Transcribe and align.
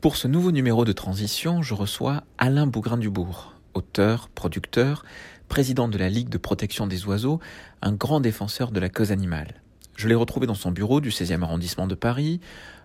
Pour 0.00 0.14
ce 0.14 0.28
nouveau 0.28 0.52
numéro 0.52 0.84
de 0.84 0.92
transition, 0.92 1.60
je 1.60 1.74
reçois 1.74 2.22
Alain 2.38 2.68
Bougrain-Dubourg, 2.68 3.54
auteur, 3.74 4.28
producteur, 4.28 5.04
président 5.48 5.88
de 5.88 5.98
la 5.98 6.08
Ligue 6.08 6.28
de 6.28 6.38
protection 6.38 6.86
des 6.86 7.04
oiseaux, 7.06 7.40
un 7.82 7.90
grand 7.90 8.20
défenseur 8.20 8.70
de 8.70 8.78
la 8.78 8.90
cause 8.90 9.10
animale. 9.10 9.60
Je 9.96 10.06
l'ai 10.06 10.14
retrouvé 10.14 10.46
dans 10.46 10.54
son 10.54 10.70
bureau 10.70 11.00
du 11.00 11.10
16e 11.10 11.42
arrondissement 11.42 11.88
de 11.88 11.96
Paris, 11.96 12.38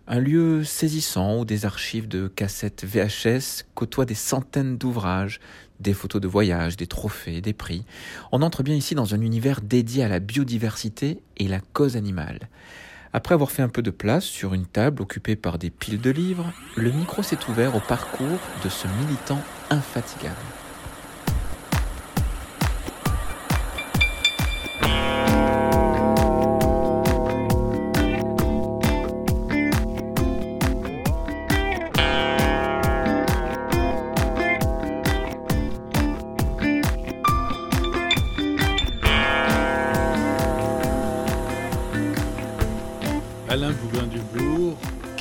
un 0.07 0.17
lieu 0.17 0.63
saisissant 0.63 1.37
où 1.37 1.45
des 1.45 1.65
archives 1.65 2.07
de 2.07 2.27
cassettes 2.27 2.83
VHS 2.83 3.65
côtoient 3.75 4.05
des 4.05 4.15
centaines 4.15 4.79
d'ouvrages, 4.79 5.39
des 5.79 5.93
photos 5.93 6.19
de 6.19 6.27
voyage, 6.27 6.77
des 6.77 6.87
trophées, 6.87 7.41
des 7.41 7.53
prix. 7.53 7.85
On 8.31 8.41
entre 8.41 8.63
bien 8.63 8.73
ici 8.73 8.95
dans 8.95 9.13
un 9.13 9.21
univers 9.21 9.61
dédié 9.61 10.03
à 10.03 10.07
la 10.07 10.19
biodiversité 10.19 11.19
et 11.37 11.47
la 11.47 11.59
cause 11.59 11.95
animale. 11.95 12.49
Après 13.15 13.35
avoir 13.35 13.51
fait 13.51 13.61
un 13.61 13.69
peu 13.69 13.83
de 13.83 13.91
place 13.91 14.23
sur 14.23 14.55
une 14.55 14.65
table 14.65 15.03
occupée 15.03 15.35
par 15.35 15.59
des 15.59 15.69
piles 15.69 16.01
de 16.01 16.09
livres, 16.09 16.51
le 16.75 16.91
micro 16.91 17.21
s'est 17.21 17.37
ouvert 17.47 17.75
au 17.75 17.79
parcours 17.79 18.39
de 18.63 18.69
ce 18.69 18.87
militant 18.87 19.39
infatigable. 19.69 20.35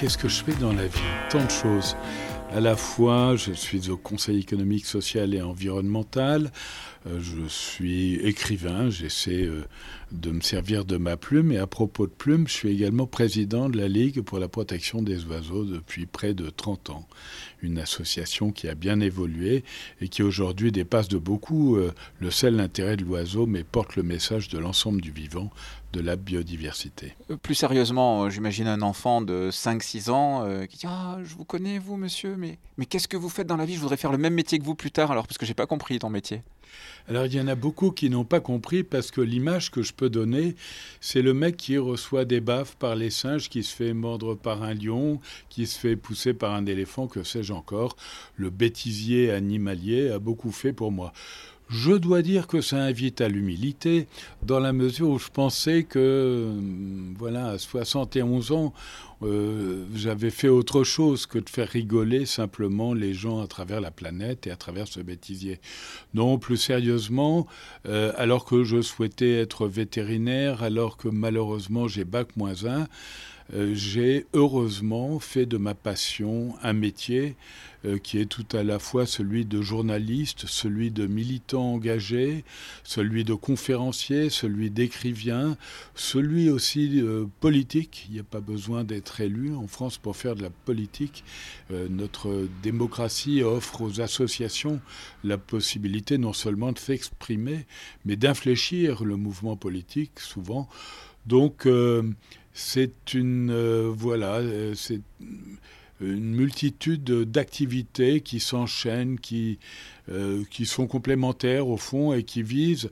Qu'est-ce 0.02 0.19
que 0.19 0.29
je 0.29 0.42
fais 0.42 0.55
dans 0.55 0.73
la 0.73 0.88
vie? 0.88 0.98
Tant 1.30 1.45
de 1.45 1.51
choses. 1.51 1.95
À 2.51 2.59
la 2.59 2.74
fois, 2.74 3.37
je 3.37 3.52
suis 3.52 3.88
au 3.88 3.97
Conseil 3.97 4.41
économique, 4.41 4.84
social 4.84 5.33
et 5.33 5.41
environnemental. 5.41 6.50
Euh, 7.06 7.20
je 7.20 7.47
suis 7.47 8.17
écrivain. 8.17 8.91
J'essaie 8.91 9.44
euh, 9.44 9.64
de 10.11 10.33
me 10.33 10.41
servir 10.41 10.84
de 10.84 10.97
ma 10.97 11.17
plume. 11.17 11.53
Et 11.53 11.59
à 11.59 11.69
propos 11.69 12.09
de 12.09 12.12
plume, 12.12 12.48
je 12.48 12.53
suis 12.53 12.70
également 12.70 13.06
président 13.06 13.69
de 13.69 13.78
la 13.78 13.86
Ligue 13.86 14.22
pour 14.22 14.41
la 14.41 14.48
protection 14.48 15.03
des 15.03 15.25
oiseaux 15.27 15.64
depuis 15.64 16.06
près 16.06 16.34
de 16.34 16.50
30 16.50 16.91
ans. 16.91 17.09
Une 17.62 17.78
association 17.78 18.50
qui 18.50 18.69
a 18.69 18.75
bien 18.75 18.98
évolué 18.98 19.62
et 20.00 20.09
qui 20.09 20.25
aujourd'hui 20.25 20.72
dépasse 20.72 21.06
de 21.06 21.19
beaucoup 21.19 21.77
euh, 21.77 21.92
le 22.19 22.33
seul 22.33 22.59
intérêt 22.59 22.97
de 22.97 23.05
l'oiseau, 23.05 23.47
mais 23.47 23.62
porte 23.62 23.94
le 23.94 24.03
message 24.03 24.48
de 24.48 24.59
l'ensemble 24.59 25.00
du 25.00 25.12
vivant 25.12 25.50
de 25.92 26.00
la 26.00 26.16
biodiversité. 26.16 27.14
Euh, 27.30 27.36
plus 27.36 27.54
sérieusement, 27.54 28.24
euh, 28.24 28.30
j'imagine 28.30 28.66
un 28.66 28.82
enfant 28.82 29.20
de 29.20 29.50
5-6 29.50 30.10
ans 30.10 30.44
euh, 30.44 30.66
qui 30.66 30.78
dit 30.78 30.86
Ah, 30.88 31.18
je 31.22 31.34
vous 31.34 31.44
connais, 31.44 31.78
vous, 31.78 31.96
monsieur, 31.96 32.36
mais, 32.36 32.58
mais 32.78 32.86
qu'est-ce 32.86 33.08
que 33.08 33.16
vous 33.16 33.28
faites 33.28 33.46
dans 33.46 33.56
la 33.56 33.66
vie? 33.66 33.74
Je 33.74 33.80
voudrais 33.80 33.96
faire 33.96 34.12
le 34.12 34.18
même 34.18 34.34
métier 34.34 34.58
que 34.58 34.64
vous 34.64 34.74
plus 34.74 34.90
tard, 34.90 35.10
alors, 35.10 35.26
parce 35.26 35.38
que 35.38 35.46
j'ai 35.46 35.54
pas 35.54 35.66
compris 35.66 35.98
ton 35.98 36.10
métier. 36.10 36.42
Alors, 37.08 37.26
il 37.26 37.34
y 37.34 37.40
en 37.40 37.48
a 37.48 37.54
beaucoup 37.54 37.90
qui 37.90 38.08
n'ont 38.10 38.24
pas 38.24 38.40
compris 38.40 38.82
parce 38.82 39.10
que 39.10 39.20
l'image 39.20 39.70
que 39.70 39.82
je 39.82 39.92
peux 39.92 40.08
donner, 40.08 40.54
c'est 41.00 41.22
le 41.22 41.34
mec 41.34 41.56
qui 41.56 41.76
reçoit 41.76 42.24
des 42.24 42.40
baffes 42.40 42.76
par 42.76 42.94
les 42.94 43.10
singes, 43.10 43.48
qui 43.48 43.62
se 43.62 43.74
fait 43.74 43.92
mordre 43.92 44.34
par 44.34 44.62
un 44.62 44.74
lion, 44.74 45.20
qui 45.48 45.66
se 45.66 45.78
fait 45.78 45.96
pousser 45.96 46.32
par 46.32 46.54
un 46.54 46.64
éléphant, 46.66 47.08
que 47.08 47.22
sais-je 47.22 47.52
encore. 47.52 47.96
Le 48.36 48.50
bêtisier 48.50 49.30
animalier 49.30 50.10
a 50.10 50.18
beaucoup 50.18 50.52
fait 50.52 50.72
pour 50.72 50.92
moi. 50.92 51.12
Je 51.73 51.92
dois 51.92 52.20
dire 52.20 52.48
que 52.48 52.61
ça 52.61 52.77
invite 52.77 53.23
à 53.23 53.28
l'humilité, 53.28 54.06
dans 54.42 54.61
la 54.61 54.75
mesure 54.75 55.09
où 55.09 55.19
je 55.19 55.31
pensais 55.31 55.84
que, 55.84 55.98
euh, 55.98 56.53
voilà, 57.17 57.47
à 57.47 57.59
71 57.59 58.53
ans, 58.53 58.75
euh, 59.23 59.87
j'avais 59.95 60.28
fait 60.28 60.48
autre 60.48 60.84
chose 60.84 61.25
que 61.25 61.39
de 61.39 61.48
faire 61.48 61.69
rigoler 61.69 62.27
simplement 62.27 62.93
les 62.93 63.15
gens 63.15 63.41
à 63.41 63.47
travers 63.47 63.81
la 63.81 63.91
planète 63.91 64.47
et 64.47 64.50
à 64.50 64.56
travers 64.56 64.87
ce 64.87 65.00
bêtisier. 65.00 65.61
Non, 66.12 66.39
plus 66.39 66.59
sérieusement, 66.59 67.47
euh, 67.89 68.12
alors 68.19 68.45
que 68.45 68.65
je 68.65 68.83
souhaitais 68.83 69.41
être 69.41 69.67
vétérinaire, 69.67 70.62
alors 70.62 70.99
que 70.99 71.09
malheureusement 71.09 71.88
j'ai 71.88 72.05
bac 72.05 72.37
moins 72.37 72.66
1, 72.66 72.87
j'ai 73.52 74.26
heureusement 74.32 75.18
fait 75.20 75.46
de 75.46 75.56
ma 75.56 75.74
passion 75.74 76.54
un 76.62 76.72
métier 76.72 77.36
euh, 77.84 77.98
qui 77.98 78.18
est 78.20 78.26
tout 78.26 78.46
à 78.52 78.62
la 78.62 78.78
fois 78.78 79.06
celui 79.06 79.44
de 79.44 79.60
journaliste, 79.60 80.46
celui 80.46 80.92
de 80.92 81.08
militant 81.08 81.72
engagé, 81.72 82.44
celui 82.84 83.24
de 83.24 83.34
conférencier, 83.34 84.30
celui 84.30 84.70
d'écrivain, 84.70 85.56
celui 85.96 86.48
aussi 86.48 87.00
euh, 87.00 87.24
politique. 87.40 88.06
Il 88.08 88.14
n'y 88.14 88.20
a 88.20 88.24
pas 88.24 88.40
besoin 88.40 88.84
d'être 88.84 89.20
élu 89.20 89.52
en 89.52 89.66
France 89.66 89.98
pour 89.98 90.16
faire 90.16 90.36
de 90.36 90.42
la 90.42 90.50
politique. 90.50 91.24
Euh, 91.72 91.88
notre 91.90 92.46
démocratie 92.62 93.42
offre 93.42 93.82
aux 93.82 94.00
associations 94.00 94.80
la 95.24 95.36
possibilité 95.36 96.19
non 96.19 96.32
seulement 96.32 96.70
de 96.70 96.78
s'exprimer, 96.78 97.66
mais 98.04 98.14
d'infléchir 98.14 99.04
le 99.04 99.16
mouvement 99.16 99.56
politique 99.56 100.20
souvent. 100.20 100.69
Donc, 101.26 101.66
c'est 102.54 103.14
une 103.14 103.86
voilà, 103.88 104.40
c'est 104.74 105.00
une 106.02 106.34
multitude 106.34 107.04
d'activités 107.04 108.20
qui 108.20 108.40
s'enchaînent, 108.40 109.18
qui, 109.18 109.58
euh, 110.08 110.44
qui 110.50 110.66
sont 110.66 110.86
complémentaires 110.86 111.68
au 111.68 111.76
fond 111.76 112.12
et 112.12 112.24
qui 112.24 112.42
visent 112.42 112.90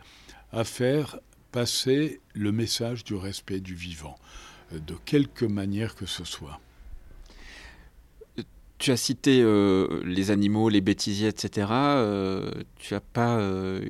à 0.53 0.65
faire 0.65 1.19
passer 1.53 2.21
le 2.34 2.53
message 2.53 3.04
du 3.04 3.15
respect 3.15 3.60
du 3.60 3.75
vivant, 3.75 4.16
euh, 4.72 4.78
de 4.78 4.94
quelque 5.04 5.44
manière 5.44 5.94
que 5.94 6.06
ce 6.06 6.25
soit. 6.25 6.60
Tu 8.78 8.92
as 8.92 8.97
cité 8.97 9.42
euh, 9.42 10.00
les 10.04 10.31
animaux, 10.31 10.71
les 10.71 10.81
bêtisiers, 10.81 11.28
etc. 11.28 11.66
tu 12.78 12.94
n'as 12.94 13.00
pas 13.12 13.38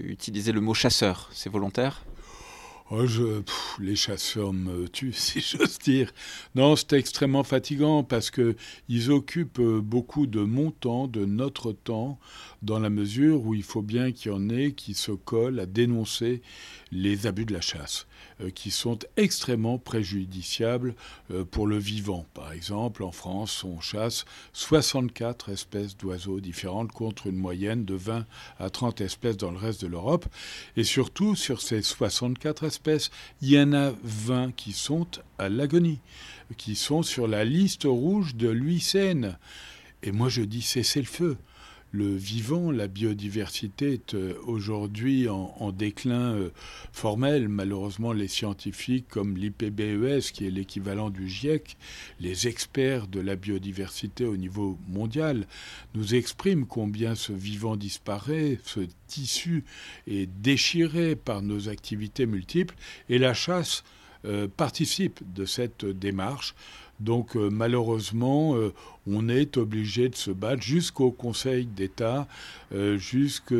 utilisé 0.02 0.50
le 0.50 0.60
mot 0.60 0.74
chasseur. 0.74 1.30
C'est 1.32 1.50
volontaire? 1.50 2.04
Oh, 2.92 3.06
je, 3.06 3.42
les 3.78 3.94
chasseurs 3.94 4.52
me 4.52 4.88
tuent, 4.88 5.12
si 5.16 5.40
j'ose 5.40 5.78
dire. 5.78 6.10
Non, 6.56 6.74
c'est 6.74 6.94
extrêmement 6.94 7.44
fatigant 7.44 8.02
parce 8.02 8.30
que 8.32 8.56
ils 8.88 9.12
occupent 9.12 9.60
euh, 9.60 9.80
beaucoup 9.80 10.26
de 10.26 10.40
mon 10.40 10.72
temps, 10.72 11.06
de 11.06 11.24
notre 11.24 11.70
temps, 11.70 12.18
dans 12.62 12.80
la 12.80 12.90
mesure 12.90 13.46
où 13.46 13.54
il 13.54 13.62
faut 13.62 13.82
bien 13.82 14.10
qu'il 14.10 14.32
y 14.32 14.34
en 14.34 14.48
ait 14.48 14.72
qui 14.72 14.94
se 14.94 15.12
collent 15.12 15.60
à 15.60 15.66
dénoncer 15.66 16.42
les 16.90 17.28
abus 17.28 17.44
de 17.44 17.52
la 17.52 17.60
chasse. 17.60 18.08
Euh, 18.42 18.50
qui 18.50 18.70
sont 18.70 18.98
extrêmement 19.16 19.78
préjudiciables 19.78 20.94
euh, 21.30 21.44
pour 21.44 21.66
le 21.66 21.78
vivant. 21.78 22.26
Par 22.34 22.52
exemple, 22.52 23.02
en 23.02 23.12
France, 23.12 23.64
on 23.64 23.80
chasse 23.80 24.24
64 24.52 25.50
espèces 25.50 25.96
d'oiseaux 25.96 26.40
différentes 26.40 26.92
contre 26.92 27.26
une 27.26 27.36
moyenne 27.36 27.84
de 27.84 27.94
20 27.94 28.24
à 28.58 28.70
30 28.70 29.00
espèces 29.00 29.36
dans 29.36 29.50
le 29.50 29.58
reste 29.58 29.82
de 29.82 29.88
l'Europe. 29.88 30.26
Et 30.76 30.84
surtout, 30.84 31.34
sur 31.34 31.60
ces 31.60 31.82
64 31.82 32.64
espèces, 32.64 33.10
il 33.42 33.50
y 33.50 33.60
en 33.60 33.72
a 33.72 33.92
20 34.04 34.54
qui 34.54 34.72
sont 34.72 35.06
à 35.38 35.48
l'agonie, 35.48 35.98
qui 36.56 36.76
sont 36.76 37.02
sur 37.02 37.26
la 37.26 37.44
liste 37.44 37.84
rouge 37.84 38.36
de 38.36 38.48
l'UICN. 38.48 39.36
Et 40.02 40.12
moi, 40.12 40.28
je 40.28 40.42
dis 40.42 40.62
cessez 40.62 41.00
le 41.00 41.06
feu 41.06 41.36
le 41.92 42.14
vivant, 42.14 42.70
la 42.70 42.86
biodiversité 42.86 43.94
est 43.94 44.14
euh, 44.14 44.34
aujourd'hui 44.46 45.28
en, 45.28 45.72
déclin 45.72 46.34
euh, 46.34 46.50
formel. 46.92 47.48
Malheureusement, 47.48 48.12
les 48.12 48.28
scientifiques 48.28 49.08
comme 49.08 49.36
l'IPBES, 49.36 50.30
qui 50.32 50.46
est 50.46 50.50
l'équivalent 50.50 51.10
du 51.10 51.28
GIEC, 51.28 51.76
les 52.20 52.46
experts 52.46 53.08
de 53.08 53.20
la 53.20 53.34
biodiversité 53.34 54.24
au 54.24 54.36
niveau 54.36 54.78
mondial, 54.88 55.46
nous 55.94 56.14
expriment 56.14 56.66
combien 56.66 57.14
ce 57.14 57.32
vivant 57.32 57.76
disparaît, 57.76 58.58
ce 58.64 58.80
tissu 59.08 59.64
est 60.06 60.26
déchiré 60.26 61.16
par 61.16 61.42
nos 61.42 61.68
activités 61.68 62.26
multiples, 62.26 62.76
et 63.08 63.18
la 63.18 63.34
chasse 63.34 63.82
euh, 64.26 64.48
participe 64.48 65.20
de 65.34 65.44
cette 65.44 65.84
démarche. 65.84 66.54
Donc 67.00 67.34
euh, 67.34 67.48
malheureusement, 67.50 68.54
euh, 68.56 68.72
on 69.06 69.28
est 69.28 69.56
obligé 69.56 70.08
de 70.08 70.14
se 70.14 70.30
battre 70.30 70.62
jusqu'au 70.62 71.10
Conseil 71.10 71.64
d'État, 71.64 72.28
euh, 72.72 72.98
jusqu'à 72.98 73.54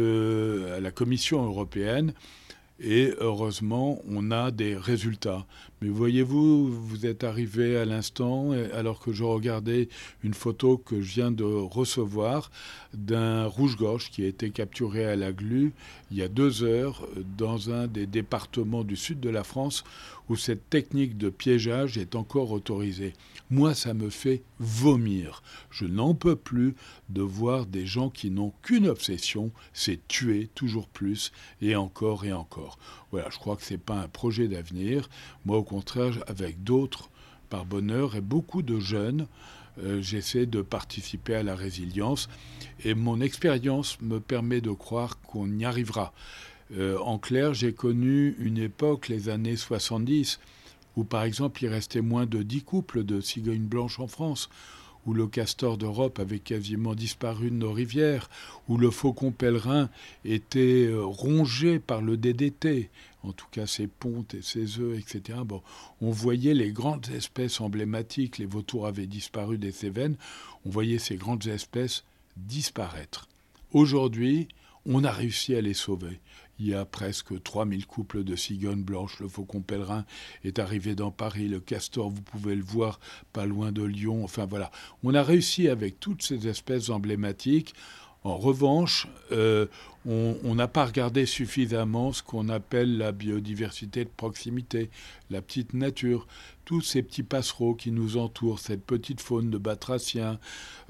la 0.81 0.91
Commission 0.91 1.45
européenne. 1.45 2.13
Et 2.83 3.13
heureusement, 3.19 4.01
on 4.09 4.31
a 4.31 4.51
des 4.51 4.77
résultats. 4.77 5.45
Mais 5.83 5.89
voyez-vous, 5.89 6.71
vous 6.71 7.07
êtes 7.07 7.25
arrivé 7.25 7.77
à 7.77 7.87
l'instant, 7.87 8.51
alors 8.75 9.01
que 9.01 9.13
je 9.13 9.25
regardais 9.25 9.89
une 10.23 10.35
photo 10.35 10.77
que 10.77 11.01
je 11.01 11.15
viens 11.15 11.31
de 11.31 11.45
recevoir 11.45 12.51
d'un 12.93 13.47
rouge-gorge 13.47 14.11
qui 14.11 14.25
a 14.25 14.27
été 14.27 14.51
capturé 14.51 15.07
à 15.07 15.17
la 15.17 15.33
glu 15.33 15.73
il 16.11 16.17
y 16.17 16.23
a 16.23 16.29
deux 16.29 16.65
heures 16.65 17.07
dans 17.39 17.71
un 17.71 17.87
des 17.87 18.07
départements 18.07 18.83
du 18.83 18.97
sud 18.97 19.21
de 19.21 19.31
la 19.31 19.45
France 19.45 19.85
où 20.29 20.37
cette 20.37 20.69
technique 20.69 21.17
de 21.19 21.31
piégeage 21.31 21.99
est 21.99 22.15
encore 22.15 22.51
autorisée. 22.51 23.15
Moi, 23.49 23.75
ça 23.75 23.95
me 23.95 24.11
fait 24.11 24.43
vomir. 24.59 25.43
Je 25.71 25.85
n'en 25.85 26.15
peux 26.15 26.37
plus 26.37 26.75
de 27.09 27.23
voir 27.23 27.67
des 27.67 27.87
gens 27.87 28.11
qui 28.11 28.31
n'ont 28.31 28.53
qu'une 28.63 28.87
obsession, 28.89 29.51
c'est 29.73 30.07
tuer 30.09 30.49
toujours 30.55 30.89
plus 30.89 31.33
et 31.63 31.75
encore 31.75 32.25
et 32.25 32.33
encore. 32.33 32.79
Voilà, 33.13 33.29
je 33.31 33.39
crois 33.39 33.57
que 33.57 33.63
ce 33.63 33.75
n'est 33.75 33.79
pas 33.79 33.97
un 33.97 34.09
projet 34.09 34.49
d'avenir. 34.49 35.09
Moi, 35.45 35.57
au 35.59 35.65
contraire, 35.65 36.23
avec 36.27 36.63
d'autres, 36.63 37.11
par 37.49 37.65
bonheur, 37.65 38.15
et 38.17 38.21
beaucoup 38.21 38.63
de 38.63 38.79
jeunes, 38.79 39.27
j'essaie 40.01 40.47
de 40.47 40.63
participer 40.63 41.35
à 41.35 41.43
la 41.43 41.55
résilience. 41.57 42.29
Et 42.85 42.95
mon 42.95 43.21
expérience 43.21 44.01
me 44.01 44.21
permet 44.21 44.61
de 44.61 44.71
croire 44.71 45.21
qu'on 45.23 45.51
y 45.59 45.65
arrivera. 45.65 46.13
en 46.79 47.19
clair, 47.19 47.55
j'ai 47.55 47.73
connu 47.73 48.37
une 48.39 48.59
époque, 48.59 49.09
les 49.09 49.29
années 49.29 49.57
70, 49.57 50.39
où 50.97 51.05
par 51.05 51.25
exemple 51.25 51.65
il 51.65 51.69
restait 51.69 52.01
moins 52.01 52.27
de 52.27 52.43
10 52.43 52.63
couples 52.63 53.05
de 53.05 53.21
cigognes 53.21 53.67
blanches 53.67 54.01
en 54.01 54.07
France, 54.07 54.49
où 55.07 55.15
le 55.15 55.27
castor 55.27 55.77
d'Europe 55.79 56.19
avait 56.19 56.39
quasiment 56.39 56.95
disparu 56.95 57.51
de 57.51 57.57
nos 57.57 57.73
rivières, 57.73 58.29
où 58.69 58.77
le 58.77 58.91
faucon 58.91 59.31
pèlerin 59.31 59.89
était 60.25 60.87
euh, 60.87 61.05
rongé 61.05 61.79
par 61.79 62.03
le 62.03 62.17
DDT, 62.17 62.91
en 63.23 63.33
tout 63.33 63.47
cas 63.51 63.67
ses 63.67 63.87
pontes 63.87 64.35
et 64.35 64.43
ses 64.43 64.79
œufs, 64.79 64.99
etc. 64.99 65.39
Bon, 65.45 65.63
on 66.01 66.11
voyait 66.11 66.55
les 66.55 66.73
grandes 66.73 67.09
espèces 67.11 67.61
emblématiques, 67.61 68.39
les 68.39 68.47
vautours 68.47 68.87
avaient 68.87 69.07
disparu 69.07 69.59
des 69.59 69.73
Cévennes, 69.73 70.17
on 70.65 70.71
voyait 70.71 70.99
ces 70.99 71.17
grandes 71.17 71.47
espèces 71.47 72.05
disparaître. 72.37 73.29
Aujourd'hui, 73.73 74.49
on 74.87 75.05
a 75.05 75.11
réussi 75.11 75.55
à 75.55 75.61
les 75.61 75.75
sauver. 75.75 76.21
Il 76.61 76.69
y 76.69 76.75
a 76.75 76.85
presque 76.85 77.43
3000 77.43 77.87
couples 77.87 78.23
de 78.23 78.37
cigognes 78.37 78.83
blanches. 78.83 79.19
Le 79.19 79.29
faucon 79.29 79.63
pèlerin 79.63 80.05
est 80.45 80.59
arrivé 80.59 80.95
dans 80.95 81.11
Paris. 81.11 81.49
Le 81.49 81.59
castor, 81.59 82.11
vous 82.11 82.23
pouvez 82.23 82.55
le 82.55 82.63
voir 82.63 83.01
pas 83.33 83.47
loin 83.47 83.73
de 83.73 83.83
Lyon. 83.83 84.23
Enfin 84.23 84.45
voilà. 84.45 84.71
On 85.03 85.15
a 85.15 85.23
réussi 85.23 85.69
avec 85.69 85.99
toutes 85.99 86.23
ces 86.23 86.47
espèces 86.47 86.91
emblématiques 86.91 87.75
en 88.23 88.37
revanche, 88.37 89.07
euh, 89.33 89.67
on 90.05 90.55
n'a 90.55 90.69
pas 90.69 90.85
regardé 90.85 91.25
suffisamment 91.25 92.13
ce 92.13 92.23
qu'on 92.23 92.51
appelle 92.51 92.99
la 92.99 93.13
biodiversité 93.13 94.05
de 94.05 94.11
proximité, 94.15 94.91
la 95.31 95.41
petite 95.41 95.73
nature, 95.73 96.27
tous 96.71 96.83
ces 96.83 97.03
petits 97.03 97.25
passereaux 97.25 97.75
qui 97.75 97.91
nous 97.91 98.17
entourent, 98.17 98.61
cette 98.61 98.85
petite 98.85 99.21
faune 99.21 99.51
de 99.51 99.59
batraciens, 99.59 100.39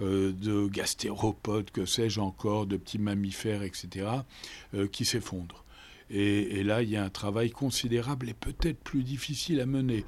euh, 0.01 0.31
de 0.31 0.67
gastéropodes, 0.67 1.71
que 1.71 1.87
sais-je 1.87 2.21
encore, 2.21 2.67
de 2.67 2.77
petits 2.77 2.99
mammifères, 2.99 3.63
etc., 3.63 4.07
euh, 4.75 4.87
qui 4.89 5.07
s'effondrent. 5.07 5.65
Et, 6.11 6.59
et, 6.59 6.65
là, 6.65 6.83
il 6.83 6.91
y 6.91 6.99
a 6.99 7.03
un 7.03 7.09
travail 7.09 7.51
considérable 7.51 8.29
et 8.29 8.35
peut-être 8.35 8.79
plus 8.79 9.05
difficile 9.05 9.59
à 9.59 9.65
mener. 9.65 10.05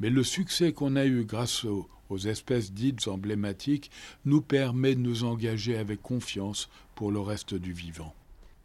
Mais 0.00 0.10
le 0.10 0.22
succès 0.22 0.74
qu'on 0.74 0.96
a 0.96 1.06
eu 1.06 1.24
grâce 1.24 1.64
au, 1.64 1.88
aux 2.10 2.18
espèces 2.18 2.74
dites 2.74 3.08
emblématiques 3.08 3.90
nous 4.26 4.42
permet 4.42 4.94
de 4.94 5.00
nous 5.00 5.24
engager 5.24 5.78
avec 5.78 6.02
confiance 6.02 6.68
pour 6.94 7.10
le 7.10 7.20
reste 7.20 7.54
du 7.54 7.72
vivant. 7.72 8.12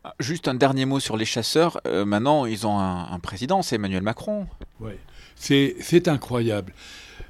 Ah, 0.03 0.15
juste 0.19 0.47
un 0.47 0.55
dernier 0.55 0.85
mot 0.85 0.99
sur 0.99 1.15
les 1.15 1.25
chasseurs. 1.25 1.79
Euh, 1.85 2.05
maintenant, 2.05 2.47
ils 2.47 2.65
ont 2.65 2.79
un, 2.79 3.19
président, 3.19 3.61
c'est 3.61 3.75
Emmanuel 3.75 4.01
Macron. 4.01 4.47
Oui, 4.79 4.93
c'est 5.41 6.07
incroyable. 6.07 6.73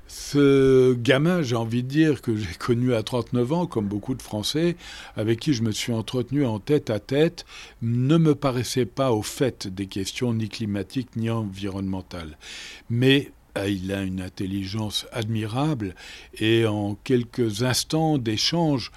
Ce 0.07 0.93
gamin, 0.93 1.41
j'ai 1.41 1.55
envie 1.55 1.83
de 1.83 1.87
dire, 1.87 2.21
que 2.21 2.35
j'ai 2.35 2.53
connu 2.59 2.93
à 2.93 3.01
39 3.01 3.53
ans, 3.53 3.65
comme 3.65 3.87
beaucoup 3.87 4.13
de 4.13 4.21
Français, 4.21 4.75
avec 5.15 5.39
qui 5.39 5.53
je 5.53 5.63
me 5.63 5.71
suis 5.71 5.93
entretenu 5.93 6.45
en 6.45 6.59
tête 6.59 6.89
à 6.89 6.99
tête, 6.99 7.45
ne 7.81 8.17
me 8.17 8.35
paraissait 8.35 8.85
pas 8.85 9.13
au 9.13 9.21
fait 9.21 9.67
des 9.67 9.87
questions 9.87 10.33
ni 10.33 10.49
climatiques 10.49 11.15
ni 11.15 11.29
environnementales. 11.29 12.37
Mais 12.89 13.31
ah, 13.55 13.67
il 13.67 13.91
a 13.91 14.01
une 14.03 14.21
intelligence 14.21 15.07
admirable 15.11 15.95
et 16.39 16.65
en 16.65 16.95
quelques 16.95 17.63
instants 17.63 18.17
d'échange, 18.17 18.91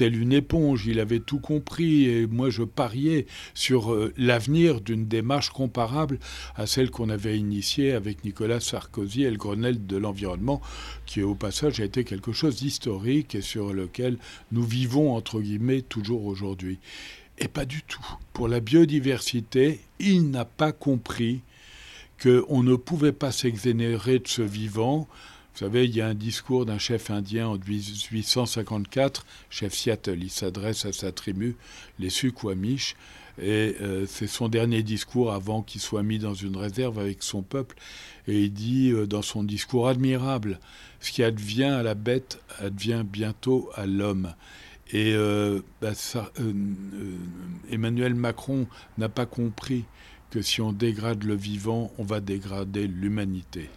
telle 0.00 0.18
une 0.18 0.32
éponge, 0.32 0.86
il 0.86 0.98
avait 0.98 1.20
tout 1.20 1.40
compris 1.40 2.06
et 2.06 2.26
moi 2.26 2.48
je 2.48 2.62
pariais 2.62 3.26
sur 3.52 3.92
euh, 3.92 4.14
l'avenir 4.16 4.80
d'une 4.80 5.06
démarche 5.06 5.50
comparable 5.50 6.18
à 6.56 6.66
celle 6.66 6.90
qu'on 6.90 7.10
avait 7.10 7.38
initiée 7.38 7.92
avec 7.92 8.24
Nicolas 8.24 8.60
Sarkozy 8.60 9.24
et 9.24 9.30
le 9.30 9.36
Grenelle 9.36 9.86
de 9.86 9.98
l'environnement, 9.98 10.62
qui 11.04 11.22
au 11.22 11.34
passage 11.34 11.80
a 11.80 11.84
été 11.84 12.04
quelque 12.04 12.32
chose 12.32 12.56
d'historique 12.56 13.34
et 13.34 13.42
sur 13.42 13.74
lequel 13.74 14.16
nous 14.52 14.64
vivons 14.64 15.14
entre 15.14 15.38
guillemets 15.38 15.82
toujours 15.82 16.24
aujourd'hui. 16.24 16.78
Et 17.36 17.48
pas 17.48 17.66
du 17.66 17.82
tout. 17.82 18.06
Pour 18.32 18.48
la 18.48 18.60
biodiversité, 18.60 19.80
il 19.98 20.30
n'a 20.30 20.46
pas 20.46 20.72
compris 20.72 21.42
qu'on 22.22 22.62
ne 22.62 22.74
pouvait 22.74 23.12
pas 23.12 23.32
s'exénérer 23.32 24.20
de 24.20 24.28
ce 24.28 24.40
vivant. 24.40 25.06
Vous 25.52 25.58
savez, 25.66 25.84
il 25.84 25.94
y 25.94 26.00
a 26.00 26.06
un 26.06 26.14
discours 26.14 26.64
d'un 26.64 26.78
chef 26.78 27.10
indien 27.10 27.48
en 27.48 27.58
1854, 27.58 29.26
chef 29.50 29.74
Seattle, 29.74 30.22
il 30.22 30.30
s'adresse 30.30 30.84
à 30.86 30.92
sa 30.92 31.12
tribu, 31.12 31.56
les 31.98 32.10
Suquamish, 32.10 32.96
et 33.40 33.76
euh, 33.80 34.06
c'est 34.06 34.26
son 34.26 34.48
dernier 34.48 34.82
discours 34.82 35.32
avant 35.32 35.62
qu'il 35.62 35.80
soit 35.80 36.02
mis 36.02 36.18
dans 36.18 36.34
une 36.34 36.56
réserve 36.56 36.98
avec 36.98 37.22
son 37.22 37.42
peuple. 37.42 37.76
Et 38.28 38.42
il 38.42 38.52
dit 38.52 38.90
euh, 38.90 39.06
dans 39.06 39.22
son 39.22 39.42
discours 39.42 39.88
admirable, 39.88 40.60
ce 41.00 41.10
qui 41.10 41.22
advient 41.22 41.64
à 41.64 41.82
la 41.82 41.94
bête 41.94 42.40
advient 42.58 43.02
bientôt 43.04 43.70
à 43.74 43.86
l'homme. 43.86 44.34
Et 44.92 45.14
euh, 45.14 45.60
bah, 45.80 45.92
Emmanuel 47.70 48.14
Macron 48.14 48.66
n'a 48.98 49.08
pas 49.08 49.26
compris 49.26 49.84
que 50.30 50.42
si 50.42 50.60
on 50.60 50.72
dégrade 50.72 51.24
le 51.24 51.34
vivant, 51.34 51.92
on 51.98 52.04
va 52.04 52.20
dégrader 52.20 52.86
l'humanité. 52.86 53.68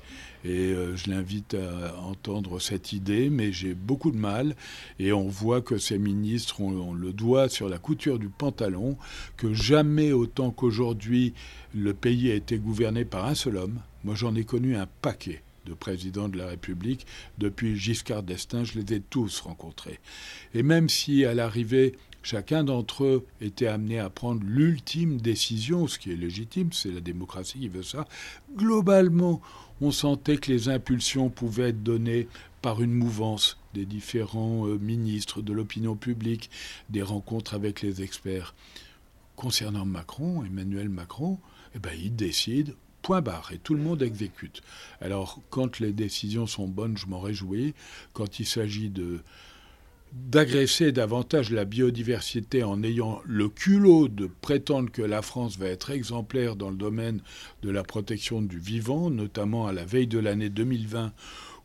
Et 0.46 0.74
euh, 0.74 0.96
je 0.96 1.10
l'invite 1.10 1.56
à 1.56 1.98
entendre 2.00 2.60
cette 2.60 2.92
idée, 2.92 3.30
mais 3.30 3.54
j'ai 3.54 3.74
beaucoup 3.74 4.12
de 4.12 4.18
mal. 4.18 4.56
Et 5.00 5.14
on 5.14 5.28
voit 5.28 5.62
que 5.62 5.78
ces 5.78 5.98
ministres 5.98 6.62
ont, 6.62 6.94
le 6.94 7.14
doigt 7.14 7.50
sur 7.50 7.70
la 7.70 7.78
couture 7.78 8.20
du 8.20 8.30
pantalon, 8.30 8.98
que 9.38 9.54
jamais 9.54 10.12
autant 10.12 10.52
qu'aujourd'hui 10.52 11.34
le 11.74 11.94
pays 11.94 12.30
a 12.30 12.36
été 12.36 12.58
gouverné 12.58 13.06
par 13.06 13.26
un 13.26 13.36
seul 13.36 13.58
homme. 13.58 13.80
Moi 14.04 14.16
j'en 14.16 14.36
ai 14.36 14.44
connu 14.44 14.76
un 14.76 14.88
paquet 15.02 15.42
de 15.66 15.74
présidents 15.74 16.28
de 16.28 16.38
la 16.38 16.48
République. 16.48 17.08
Depuis 17.38 17.78
Giscard 17.78 18.24
d'Estaing, 18.24 18.66
je 18.66 18.80
les 18.80 18.96
ai 18.96 19.00
tous 19.00 19.40
rencontrés. 19.40 20.00
Et 20.54 20.62
même 20.62 20.90
si 20.90 21.24
à 21.24 21.34
l'arrivée, 21.34 21.94
chacun 22.24 22.64
d'entre 22.64 23.04
eux 23.04 23.26
était 23.42 23.68
amené 23.68 24.00
à 24.00 24.10
prendre 24.10 24.42
l'ultime 24.44 25.20
décision, 25.22 25.88
ce 25.88 26.00
qui 26.00 26.12
est 26.12 26.16
légitime, 26.16 26.72
c'est 26.74 26.92
la 26.92 27.02
démocratie 27.02 27.60
qui 27.60 27.68
veut 27.68 27.84
ça. 27.84 28.08
Globalement, 28.56 29.42
on 29.82 29.92
sentait 29.92 30.38
que 30.38 30.52
les 30.52 30.70
impulsions 30.70 31.30
pouvaient 31.30 31.70
être 31.70 31.84
données 31.84 32.28
par 32.62 32.82
une 32.82 32.94
mouvance 32.94 33.58
des 33.74 33.86
différents 33.86 34.68
euh, 34.68 34.78
ministres, 34.78 35.42
de 35.42 35.52
l'opinion 35.52 35.96
publique, 35.96 36.50
des 36.90 37.02
rencontres 37.02 37.54
avec 37.54 37.82
les 37.82 38.02
experts. 38.02 38.56
Concernant 39.36 39.86
Macron, 39.86 40.46
Emmanuel 40.46 40.90
Macron, 40.90 41.40
eh 41.76 41.80
ben, 41.80 41.92
il 42.02 42.16
décide, 42.16 42.76
point 43.02 43.22
barre, 43.22 43.52
et 43.52 43.58
tout 43.58 43.74
le 43.74 43.82
monde 43.82 44.02
exécute. 44.02 44.62
Alors, 45.02 45.42
quand 45.50 45.80
les 45.80 45.92
décisions 45.92 46.48
sont 46.48 46.68
bonnes, 46.68 46.98
je 46.98 47.08
m'en 47.08 47.20
réjouis. 47.20 47.74
Quand 48.14 48.40
il 48.40 48.46
s'agit 48.46 48.90
de 48.90 49.22
d'agresser 50.14 50.92
davantage 50.92 51.50
la 51.50 51.66
biodiversité 51.66 52.64
en 52.64 52.84
ayant 52.84 53.22
le 53.26 53.50
culot 53.50 54.08
de 54.08 54.28
prétendre 54.28 54.92
que 54.92 55.02
la 55.02 55.24
France 55.24 55.58
va 55.58 55.68
être 55.68 55.90
exemplaire 55.90 56.56
dans 56.56 56.70
le 56.70 56.76
domaine 56.76 57.22
de 57.64 57.72
la 57.72 57.84
protection 57.84 58.42
du 58.42 58.60
vivant, 58.60 59.10
notamment 59.10 59.66
à 59.66 59.74
la 59.74 59.86
veille 59.86 60.08
de 60.08 60.20
l'année 60.20 60.50
2020 60.50 61.14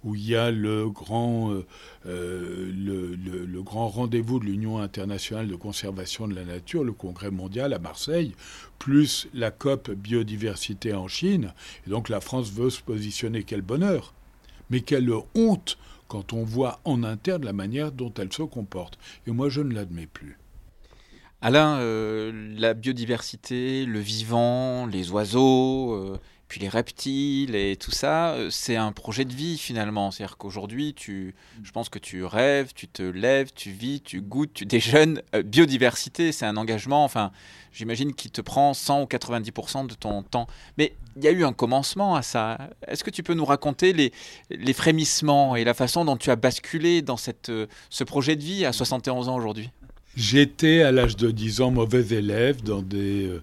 où 0.04 0.14
il 0.14 0.28
y 0.28 0.36
a 0.36 0.50
le 0.50 0.88
grand, 0.88 1.52
euh, 1.52 1.66
euh, 2.06 2.70
le, 2.72 3.62
grand 3.62 3.88
rendez-vous 3.88 4.38
de 4.38 4.44
l'Union 4.44 4.78
internationale 4.78 5.48
de 5.48 5.56
conservation 5.56 6.28
de 6.28 6.34
la 6.34 6.44
nature, 6.44 6.84
le 6.84 6.92
congrès 6.92 7.30
mondial 7.30 7.72
à 7.72 7.78
Marseille, 7.78 8.32
plus 8.78 9.28
la 9.34 9.50
COP 9.50 9.90
biodiversité 9.90 10.94
en 10.94 11.08
Chine. 11.08 11.52
Et 11.86 11.90
donc 11.90 12.08
la 12.08 12.20
France 12.20 12.52
veut 12.52 12.70
se 12.70 12.80
positionner. 12.80 13.42
Quel 13.42 13.62
bonheur 13.62 14.14
Mais 14.70 14.80
quelle 14.80 15.10
honte 15.34 15.78
quand 16.08 16.32
on 16.32 16.42
voit 16.42 16.80
en 16.84 17.04
interne 17.04 17.44
la 17.44 17.52
manière 17.52 17.92
dont 17.92 18.12
elle 18.18 18.32
se 18.32 18.42
comporte. 18.42 18.98
Et 19.26 19.30
moi, 19.30 19.48
je 19.48 19.60
ne 19.60 19.72
l'admets 19.74 20.06
plus. 20.06 20.38
Alain, 21.40 21.78
euh, 21.78 22.32
la 22.58 22.74
biodiversité, 22.74 23.84
le 23.84 24.00
vivant, 24.00 24.86
les 24.86 25.12
oiseaux, 25.12 25.92
euh, 25.94 26.18
puis 26.48 26.60
les 26.60 26.68
reptiles 26.68 27.54
et 27.54 27.76
tout 27.76 27.90
ça, 27.90 28.30
euh, 28.30 28.48
c'est 28.50 28.76
un 28.76 28.92
projet 28.92 29.24
de 29.24 29.34
vie 29.34 29.58
finalement. 29.58 30.10
C'est-à-dire 30.10 30.38
qu'aujourd'hui, 30.38 30.94
tu, 30.94 31.34
je 31.62 31.70
pense 31.72 31.90
que 31.90 31.98
tu 31.98 32.24
rêves, 32.24 32.72
tu 32.74 32.88
te 32.88 33.02
lèves, 33.02 33.50
tu 33.54 33.70
vis, 33.70 34.00
tu 34.00 34.22
goûtes, 34.22 34.54
tu 34.54 34.64
déjeunes. 34.64 35.22
Euh, 35.34 35.42
biodiversité, 35.42 36.32
c'est 36.32 36.46
un 36.46 36.56
engagement, 36.56 37.04
enfin, 37.04 37.32
j'imagine, 37.72 38.14
qui 38.14 38.30
te 38.30 38.40
prend 38.40 38.72
100 38.72 39.02
ou 39.02 39.04
90% 39.04 39.86
de 39.86 39.94
ton 39.94 40.22
temps. 40.22 40.46
Mais 40.78 40.94
il 41.16 41.24
y 41.24 41.28
a 41.28 41.32
eu 41.32 41.44
un 41.44 41.52
commencement 41.52 42.16
à 42.16 42.22
ça. 42.22 42.58
Est-ce 42.86 43.04
que 43.04 43.10
tu 43.10 43.22
peux 43.22 43.34
nous 43.34 43.44
raconter 43.44 43.92
les, 43.92 44.12
les 44.50 44.72
frémissements 44.72 45.54
et 45.54 45.64
la 45.64 45.74
façon 45.74 46.04
dont 46.04 46.16
tu 46.16 46.30
as 46.30 46.36
basculé 46.36 47.02
dans 47.02 47.16
cette, 47.18 47.50
euh, 47.50 47.66
ce 47.90 48.04
projet 48.04 48.36
de 48.36 48.42
vie 48.42 48.64
à 48.64 48.72
71 48.72 49.28
ans 49.28 49.36
aujourd'hui? 49.36 49.70
J'étais 50.16 50.82
à 50.82 50.92
l'âge 50.92 51.16
de 51.16 51.30
10 51.30 51.60
ans 51.60 51.70
mauvais 51.70 52.06
élève 52.16 52.62
dans 52.62 52.82
des 52.82 53.26
euh, 53.26 53.42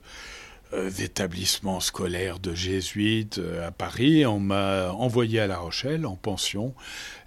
établissements 0.99 1.79
scolaires 1.79 2.39
de 2.39 2.53
jésuites 2.53 3.39
euh, 3.39 3.67
à 3.67 3.71
Paris. 3.71 4.25
On 4.25 4.39
m'a 4.39 4.91
envoyé 4.91 5.39
à 5.39 5.47
La 5.47 5.57
Rochelle 5.57 6.05
en 6.05 6.15
pension 6.15 6.73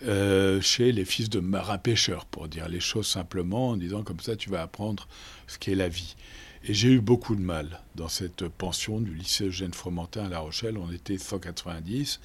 euh, 0.05 0.61
chez 0.61 0.93
les 0.93 1.05
fils 1.05 1.29
de 1.29 1.41
marins 1.41 1.79
pêcheurs, 1.79 2.27
pour 2.27 2.49
dire 2.49 2.69
les 2.69 2.81
choses 2.81 3.07
simplement, 3.07 3.71
en 3.71 3.77
disant 3.77 4.03
comme 4.03 4.21
ça 4.21 4.37
tu 4.37 4.51
vas 4.51 4.63
apprendre 4.63 5.09
ce 5.47 5.59
qu'est 5.59 5.75
la 5.75 5.89
vie. 5.89 6.17
Et 6.65 6.75
j'ai 6.75 6.89
eu 6.89 7.01
beaucoup 7.01 7.37
de 7.37 7.41
mal 7.41 7.81
dans 7.95 8.09
cette 8.09 8.49
pension 8.49 9.01
du 9.01 9.15
lycée 9.15 9.47
Eugène 9.47 9.73
Fromentin 9.73 10.25
à 10.25 10.29
La 10.29 10.41
Rochelle. 10.41 10.77
On 10.77 10.91
était 10.91 11.19
190. 11.19 12.21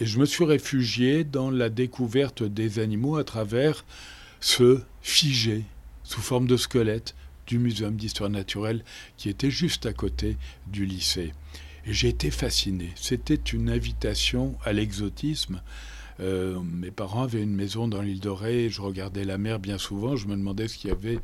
Et 0.00 0.06
je 0.06 0.18
me 0.18 0.24
suis 0.24 0.44
réfugié 0.44 1.24
dans 1.24 1.50
la 1.50 1.68
découverte 1.68 2.42
des 2.42 2.78
animaux 2.78 3.16
à 3.16 3.24
travers 3.24 3.84
ce 4.40 4.80
figé 5.02 5.64
sous 6.04 6.20
forme 6.20 6.46
de 6.46 6.56
squelette 6.56 7.14
du 7.46 7.58
Muséum 7.58 7.96
d'histoire 7.96 8.30
naturelle 8.30 8.84
qui 9.16 9.28
était 9.28 9.50
juste 9.50 9.86
à 9.86 9.92
côté 9.92 10.36
du 10.66 10.86
lycée. 10.86 11.32
Et 11.86 11.92
j'ai 11.92 12.08
été 12.08 12.30
fasciné. 12.30 12.90
C'était 12.96 13.34
une 13.34 13.70
invitation 13.70 14.56
à 14.64 14.72
l'exotisme. 14.72 15.62
Euh, 16.18 16.58
mes 16.60 16.90
parents 16.90 17.24
avaient 17.24 17.42
une 17.42 17.54
maison 17.54 17.88
dans 17.88 18.00
l'île 18.00 18.20
de 18.20 18.30
Ré, 18.30 18.70
je 18.70 18.80
regardais 18.80 19.24
la 19.24 19.36
mer 19.36 19.58
bien 19.58 19.76
souvent, 19.76 20.16
je 20.16 20.26
me 20.26 20.36
demandais 20.36 20.66
ce 20.66 20.78
qu'il 20.78 20.88
y 20.88 20.92
avait 20.92 21.18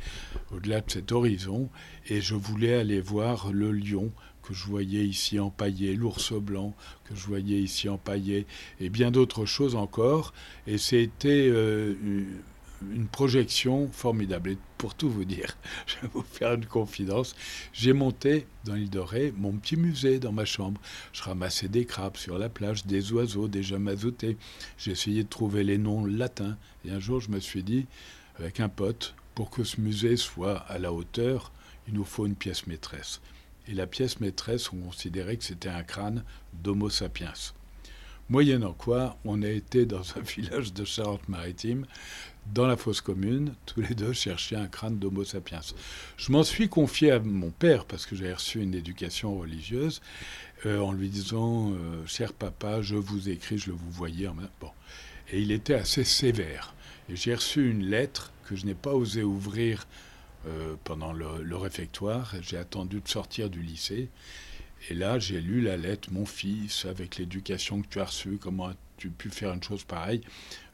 au-delà 0.55 0.83
de 0.83 0.91
cet 0.91 1.13
horizon, 1.13 1.71
et 2.09 2.21
je 2.21 2.35
voulais 2.35 2.75
aller 2.75 3.01
voir 3.01 3.53
le 3.53 3.73
lion 3.73 4.13
que 4.43 4.53
je 4.53 4.67
voyais 4.67 5.07
ici 5.07 5.39
empaillé, 5.39 5.95
l'ours 5.95 6.33
blanc 6.35 6.75
que 7.05 7.15
je 7.15 7.27
voyais 7.27 7.59
ici 7.59 7.89
empaillé, 7.89 8.47
et 8.81 8.91
bien 8.91 9.11
d'autres 9.11 9.47
choses 9.47 9.77
encore. 9.77 10.35
Et 10.67 10.79
c'était 10.79 11.49
euh, 11.49 11.95
une 12.95 13.07
projection 13.07 13.89
formidable. 13.93 14.51
Et 14.51 14.59
pour 14.79 14.95
tout 14.95 15.11
vous 15.11 15.25
dire, 15.25 15.57
je 15.87 15.97
vais 16.01 16.09
vous 16.13 16.23
faire 16.23 16.55
une 16.55 16.67
confidence. 16.67 17.35
J'ai 17.73 17.93
monté 17.93 18.47
dans 18.65 18.75
l'île 18.75 18.91
de 18.91 18.99
Ré 18.99 19.33
mon 19.37 19.53
petit 19.53 19.77
musée 19.77 20.19
dans 20.19 20.33
ma 20.33 20.45
chambre. 20.45 20.81
Je 21.13 21.23
ramassais 21.23 21.69
des 21.69 21.85
crabes 21.85 22.17
sur 22.17 22.39
la 22.39 22.49
plage, 22.49 22.87
des 22.87 23.13
oiseaux 23.13 23.49
déjà 23.49 23.79
mazoutés. 23.79 24.37
J'ai 24.79 24.93
essayé 24.93 25.25
de 25.25 25.29
trouver 25.29 25.65
les 25.65 25.79
noms 25.79 26.05
latins. 26.05 26.57
Et 26.85 26.91
un 26.91 27.01
jour, 27.01 27.21
je 27.21 27.31
me 27.31 27.41
suis 27.41 27.63
dit, 27.63 27.87
avec 28.39 28.61
un 28.61 28.69
pote, 28.69 29.15
pour 29.35 29.51
que 29.51 29.65
ce 29.65 29.81
musée 29.81 30.17
soit 30.17 30.59
à 30.69 30.79
la 30.79 30.93
hauteur, 30.93 31.53
il 31.89 31.95
nous 31.95 32.05
faut 32.05 32.27
une 32.27 32.37
pièce 32.37 32.67
maîtresse. 32.67 33.21
Et 33.69 33.75
la 33.75 33.87
pièce 33.87 34.21
maîtresse, 34.21 34.73
on 34.73 34.77
considérait 34.77 35.37
que 35.37 35.45
c'était 35.45 35.69
un 35.69 35.83
crâne 35.83 36.25
d'Homo 36.53 36.91
sapiens. 36.91 37.33
Moyennant 38.29 38.73
quoi, 38.73 39.19
on 39.25 39.43
a 39.43 39.49
été 39.49 39.85
dans 39.85 40.17
un 40.17 40.21
village 40.37 40.73
de 40.73 40.85
Charente-Maritime, 40.85 41.87
dans 42.47 42.67
la 42.67 42.77
fosse 42.77 43.01
commune, 43.01 43.55
tous 43.67 43.81
les 43.81 43.95
deux 43.95 44.13
chercher 44.13 44.57
un 44.57 44.67
crâne 44.67 44.99
d'Homo 44.99 45.25
sapiens. 45.25 45.61
Je 46.17 46.33
m'en 46.33 46.43
suis 46.43 46.69
confié 46.69 47.13
à 47.13 47.21
mon 47.21 47.51
père 47.51 47.85
parce 47.85 48.07
que 48.07 48.17
j'avais 48.17 48.35
reçu 48.35 48.61
une 48.61 48.75
éducation 48.75 49.39
religieuse 49.39 50.03
euh, 50.67 50.81
en 50.81 50.93
lui 50.93 51.09
disant 51.09 51.73
euh, 51.73 52.07
Cher 52.07 52.33
papa, 52.33 52.83
je 52.83 52.97
vous 52.97 53.29
écris, 53.29 53.59
je 53.59 53.71
le 53.71 53.77
vous 53.77 53.91
voyais. 53.91 54.29
Bon. 54.61 54.71
Et 55.31 55.41
il 55.41 55.51
était 55.51 55.75
assez 55.75 56.05
sévère. 56.05 56.75
Et 57.09 57.17
j'ai 57.17 57.35
reçu 57.35 57.71
une 57.71 57.87
lettre 57.87 58.33
que 58.45 58.57
je 58.57 58.67
n'ai 58.67 58.75
pas 58.75 58.93
osé 58.93 59.23
ouvrir 59.23 59.87
euh, 60.47 60.75
pendant 60.85 61.13
le, 61.13 61.43
le 61.43 61.57
réfectoire. 61.57 62.35
J'ai 62.43 62.59
attendu 62.59 63.01
de 63.01 63.09
sortir 63.09 63.49
du 63.49 63.63
lycée. 63.63 64.09
Et 64.91 64.95
là, 64.95 65.19
j'ai 65.19 65.41
lu 65.41 65.61
la 65.63 65.77
lettre, 65.77 66.09
mon 66.13 66.27
fils, 66.27 66.85
avec 66.87 67.17
l'éducation 67.17 67.83
que 67.83 67.87
tu 67.89 68.01
as 68.01 68.07
reçue, 68.07 68.39
comment 68.41 68.73
as-tu 69.03 69.11
pu 69.11 69.31
faire 69.31 69.53
une 69.53 69.63
chose 69.63 69.85
pareille 69.85 70.21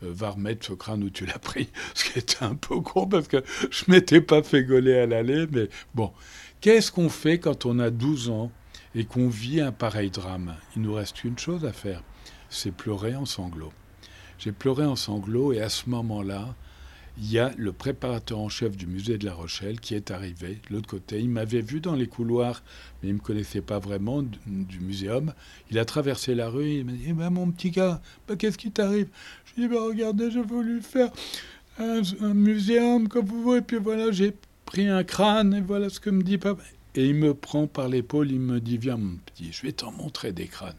euh, 0.02 0.12
Va 0.12 0.30
remettre 0.30 0.66
ce 0.66 0.72
crâne 0.72 1.02
où 1.02 1.10
tu 1.10 1.24
l'as 1.26 1.38
pris. 1.38 1.68
Ce 1.94 2.04
qui 2.04 2.18
était 2.18 2.44
un 2.44 2.54
peu 2.54 2.80
con 2.80 3.06
parce 3.06 3.28
que 3.28 3.42
je 3.70 3.84
m'étais 3.88 4.20
pas 4.20 4.42
fait 4.42 4.64
gauler 4.64 4.98
à 4.98 5.06
l'aller, 5.06 5.46
mais 5.50 5.68
bon. 5.94 6.12
Qu'est-ce 6.60 6.90
qu'on 6.90 7.08
fait 7.08 7.38
quand 7.38 7.66
on 7.66 7.78
a 7.78 7.90
12 7.90 8.30
ans 8.30 8.50
et 8.94 9.04
qu'on 9.04 9.28
vit 9.28 9.60
un 9.60 9.72
pareil 9.72 10.10
drame? 10.10 10.56
Il 10.74 10.82
nous 10.82 10.94
reste 10.94 11.24
une 11.24 11.38
chose 11.38 11.64
à 11.64 11.72
faire, 11.72 12.02
c'est 12.50 12.72
pleurer 12.72 13.14
en 13.14 13.26
sanglots. 13.26 13.72
J'ai 14.38 14.52
pleuré 14.52 14.84
en 14.84 14.96
sanglots 14.96 15.52
et 15.52 15.60
à 15.60 15.68
ce 15.68 15.88
moment-là, 15.88 16.54
il 17.20 17.32
y 17.32 17.38
a 17.38 17.50
le 17.56 17.72
préparateur 17.72 18.38
en 18.38 18.48
chef 18.48 18.76
du 18.76 18.86
musée 18.86 19.18
de 19.18 19.26
La 19.26 19.34
Rochelle 19.34 19.80
qui 19.80 19.94
est 19.94 20.10
arrivé 20.10 20.60
de 20.68 20.74
l'autre 20.74 20.88
côté. 20.88 21.18
Il 21.18 21.30
m'avait 21.30 21.60
vu 21.60 21.80
dans 21.80 21.96
les 21.96 22.06
couloirs, 22.06 22.62
mais 23.02 23.08
il 23.08 23.12
ne 23.12 23.18
me 23.18 23.22
connaissait 23.22 23.60
pas 23.60 23.80
vraiment 23.80 24.22
du, 24.22 24.80
muséum. 24.80 25.32
Il 25.70 25.78
a 25.78 25.84
traversé 25.84 26.34
la 26.34 26.48
rue 26.48 26.70
il 26.70 26.84
m'a 26.84 26.92
dit 26.92 27.06
eh 27.08 27.12
ben, 27.12 27.30
Mon 27.30 27.50
petit 27.50 27.70
gars, 27.70 28.00
ben, 28.28 28.36
qu'est-ce 28.36 28.58
qui 28.58 28.70
t'arrive? 28.70 29.08
Je 29.44 29.54
lui 29.56 29.64
ai 29.64 29.68
dit 29.68 29.74
ben, 29.74 29.80
Regardez, 29.80 30.30
j'ai 30.30 30.42
voulu 30.42 30.80
faire 30.80 31.10
un, 31.78 32.02
muséum 32.34 33.08
comme 33.08 33.26
vous 33.26 33.42
voyez, 33.42 33.60
et 33.60 33.64
puis 33.64 33.78
voilà, 33.78 34.12
j'ai 34.12 34.34
pris 34.64 34.86
un 34.86 35.02
crâne, 35.02 35.54
et 35.54 35.60
voilà 35.60 35.88
ce 35.88 35.98
que 35.98 36.10
me 36.10 36.22
dit 36.22 36.38
papa. 36.38 36.62
Et 36.94 37.06
il 37.06 37.14
me 37.14 37.34
prend 37.34 37.66
par 37.66 37.88
l'épaule, 37.88 38.30
il 38.30 38.40
me 38.40 38.60
dit 38.60 38.78
Viens, 38.78 38.96
mon 38.96 39.16
petit, 39.26 39.52
je 39.52 39.62
vais 39.62 39.72
t'en 39.72 39.90
montrer 39.90 40.32
des 40.32 40.46
crânes. 40.46 40.76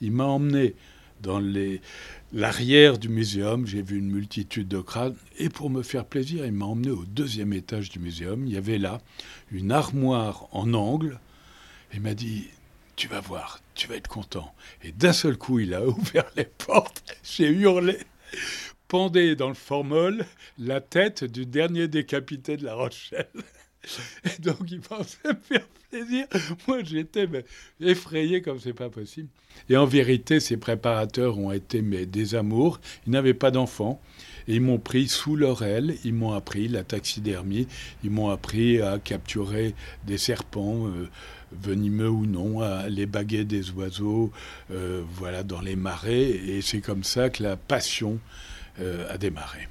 Il 0.00 0.12
m'a 0.12 0.24
emmené 0.24 0.76
dans 1.20 1.42
l'arrière 2.32 2.98
du 2.98 3.08
muséum, 3.08 3.66
j'ai 3.66 3.82
vu 3.82 3.98
une 3.98 4.10
multitude 4.10 4.68
de 4.68 4.80
crânes. 4.80 5.16
Et 5.38 5.48
pour 5.48 5.70
me 5.70 5.82
faire 5.82 6.04
plaisir, 6.04 6.46
il 6.46 6.52
m'a 6.52 6.64
emmené 6.64 6.90
au 6.90 7.04
deuxième 7.04 7.52
étage 7.52 7.90
du 7.90 7.98
muséum. 7.98 8.46
Il 8.46 8.52
y 8.52 8.56
avait 8.56 8.78
là 8.78 9.00
une 9.50 9.72
armoire 9.72 10.48
en 10.52 10.72
angle. 10.74 11.20
Il 11.92 12.00
m'a 12.00 12.14
dit 12.14 12.48
Tu 12.96 13.08
vas 13.08 13.20
voir, 13.20 13.60
tu 13.74 13.88
vas 13.88 13.96
être 13.96 14.08
content. 14.08 14.54
Et 14.82 14.92
d'un 14.92 15.12
seul 15.12 15.36
coup, 15.36 15.58
il 15.58 15.74
a 15.74 15.86
ouvert 15.86 16.30
les 16.36 16.44
portes. 16.44 17.04
J'ai 17.22 17.48
hurlé. 17.48 17.98
Pendait 18.88 19.36
dans 19.36 19.48
le 19.48 19.54
formol 19.54 20.24
la 20.58 20.80
tête 20.80 21.22
du 21.22 21.46
dernier 21.46 21.86
décapité 21.86 22.56
de 22.56 22.64
La 22.64 22.74
Rochelle. 22.74 23.28
Et 24.24 24.40
donc, 24.40 24.70
il 24.70 24.80
pensait 24.80 25.18
me 25.24 25.34
faire 25.34 25.66
plaisir. 25.90 26.26
Moi, 26.68 26.82
j'étais 26.84 27.28
effrayé 27.80 28.42
comme 28.42 28.60
c'est 28.60 28.74
pas 28.74 28.90
possible. 28.90 29.28
Et 29.68 29.76
en 29.76 29.86
vérité, 29.86 30.40
ces 30.40 30.56
préparateurs 30.56 31.38
ont 31.38 31.52
été 31.52 31.82
mes, 31.82 32.06
des 32.06 32.34
amours. 32.34 32.80
Ils 33.06 33.12
n'avaient 33.12 33.34
pas 33.34 33.50
d'enfants. 33.50 34.00
Et 34.48 34.56
ils 34.56 34.60
m'ont 34.60 34.78
pris 34.78 35.08
sous 35.08 35.36
leur 35.36 35.62
aile, 35.62 35.96
ils 36.04 36.14
m'ont 36.14 36.32
appris 36.32 36.66
la 36.66 36.82
taxidermie, 36.82 37.68
ils 38.02 38.10
m'ont 38.10 38.30
appris 38.30 38.80
à 38.80 38.98
capturer 38.98 39.74
des 40.06 40.18
serpents, 40.18 40.88
euh, 40.88 41.08
venimeux 41.52 42.08
ou 42.08 42.26
non, 42.26 42.60
à 42.60 42.88
les 42.88 43.06
baguer 43.06 43.44
des 43.44 43.70
oiseaux, 43.70 44.32
euh, 44.70 45.02
voilà, 45.14 45.42
dans 45.42 45.60
les 45.60 45.76
marais. 45.76 46.22
Et 46.22 46.62
c'est 46.62 46.80
comme 46.80 47.04
ça 47.04 47.30
que 47.30 47.42
la 47.42 47.56
passion 47.56 48.18
euh, 48.80 49.12
a 49.12 49.18
démarré. 49.18 49.68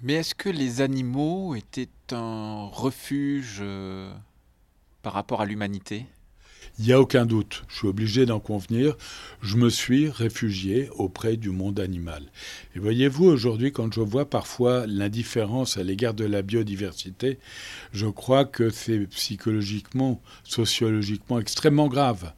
Mais 0.00 0.14
est-ce 0.14 0.34
que 0.34 0.48
les 0.48 0.80
animaux 0.80 1.56
étaient 1.56 1.88
un 2.12 2.68
refuge 2.72 3.58
euh, 3.60 4.12
par 5.02 5.12
rapport 5.12 5.40
à 5.40 5.44
l'humanité? 5.44 6.06
Il 6.78 6.84
n'y 6.84 6.92
a 6.92 7.00
aucun 7.00 7.26
doute, 7.26 7.64
je 7.66 7.78
suis 7.78 7.88
obligé 7.88 8.24
d'en 8.24 8.38
convenir, 8.38 8.96
je 9.42 9.56
me 9.56 9.68
suis 9.68 10.08
réfugié 10.08 10.88
auprès 10.90 11.36
du 11.36 11.50
monde 11.50 11.80
animal. 11.80 12.22
Et 12.76 12.78
voyez-vous, 12.78 13.24
aujourd'hui, 13.24 13.72
quand 13.72 13.92
je 13.92 14.00
vois 14.00 14.30
parfois 14.30 14.86
l'indifférence 14.86 15.76
à 15.76 15.82
l'égard 15.82 16.14
de 16.14 16.24
la 16.24 16.42
biodiversité, 16.42 17.40
je 17.92 18.06
crois 18.06 18.44
que 18.44 18.70
c'est 18.70 19.00
psychologiquement, 19.08 20.22
sociologiquement 20.44 21.40
extrêmement 21.40 21.88
grave, 21.88 22.32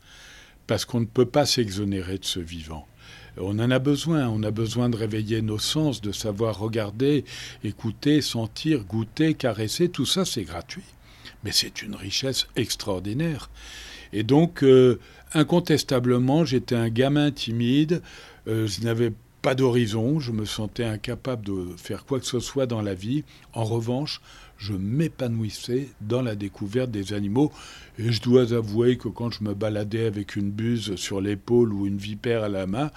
parce 0.67 0.87
qu'on 0.87 1.01
ne 1.01 1.05
peut 1.05 1.27
pas 1.27 1.45
s'exonérer 1.45 2.17
de 2.17 2.25
ce 2.25 2.41
vivant. 2.41 2.87
On 3.41 3.59
en 3.59 3.71
a 3.71 3.79
besoin, 3.79 4.29
on 4.29 4.43
a 4.43 4.51
besoin 4.51 4.89
de 4.89 4.97
réveiller 4.97 5.43
nos 5.43 5.59
sens, 5.59 6.01
de 6.01 6.13
savoir 6.13 6.59
regarder, 6.59 7.25
écouter, 7.65 8.21
sentir, 8.21 8.85
goûter, 8.85 9.35
caresser, 9.35 9.89
tout 9.89 10.07
ça 10.07 10.25
c'est 10.25 10.45
gratuit. 10.45 10.85
Mais 11.45 11.53
c'est 11.53 11.83
une 11.83 11.95
richesse 11.95 12.47
extraordinaire. 12.57 13.51
Et 14.13 14.23
donc, 14.23 14.63
euh, 14.63 14.99
incontestablement, 15.33 16.45
j'étais 16.45 16.75
un 16.75 16.89
gamin 16.89 17.31
timide, 17.31 18.03
euh, 18.49 18.67
je 18.67 18.83
n'avais 18.83 19.13
d'horizon, 19.43 20.21
je 20.21 20.33
me 20.33 20.45
sentais 20.45 20.85
incapable 20.85 21.47
de 21.47 21.67
faire 21.77 22.05
quoi 22.05 22.21
que 22.21 22.27
ce 22.27 22.41
soit 22.41 22.67
dans 22.67 22.83
la 22.83 22.95
vie. 22.95 23.25
En 23.55 23.65
revanche, 23.65 24.21
je 24.59 24.75
m'épanouissais 24.75 25.89
dans 26.03 26.21
la 26.21 26.35
découverte 26.35 26.91
des 26.91 27.15
animaux. 27.15 27.51
Et 27.99 28.13
je 28.13 28.21
dois 28.21 28.53
avouer 28.53 28.99
que 28.99 29.09
quand 29.09 29.31
je 29.31 29.43
me 29.43 29.55
baladais 29.55 30.05
avec 30.05 30.37
une 30.37 30.51
buse 30.51 30.95
sur 30.97 31.23
l'épaule 31.23 31.73
ou 31.73 31.87
une 31.87 31.97
vipère 31.97 32.45
à 32.45 32.49
la 32.49 32.67
main, 32.67 32.91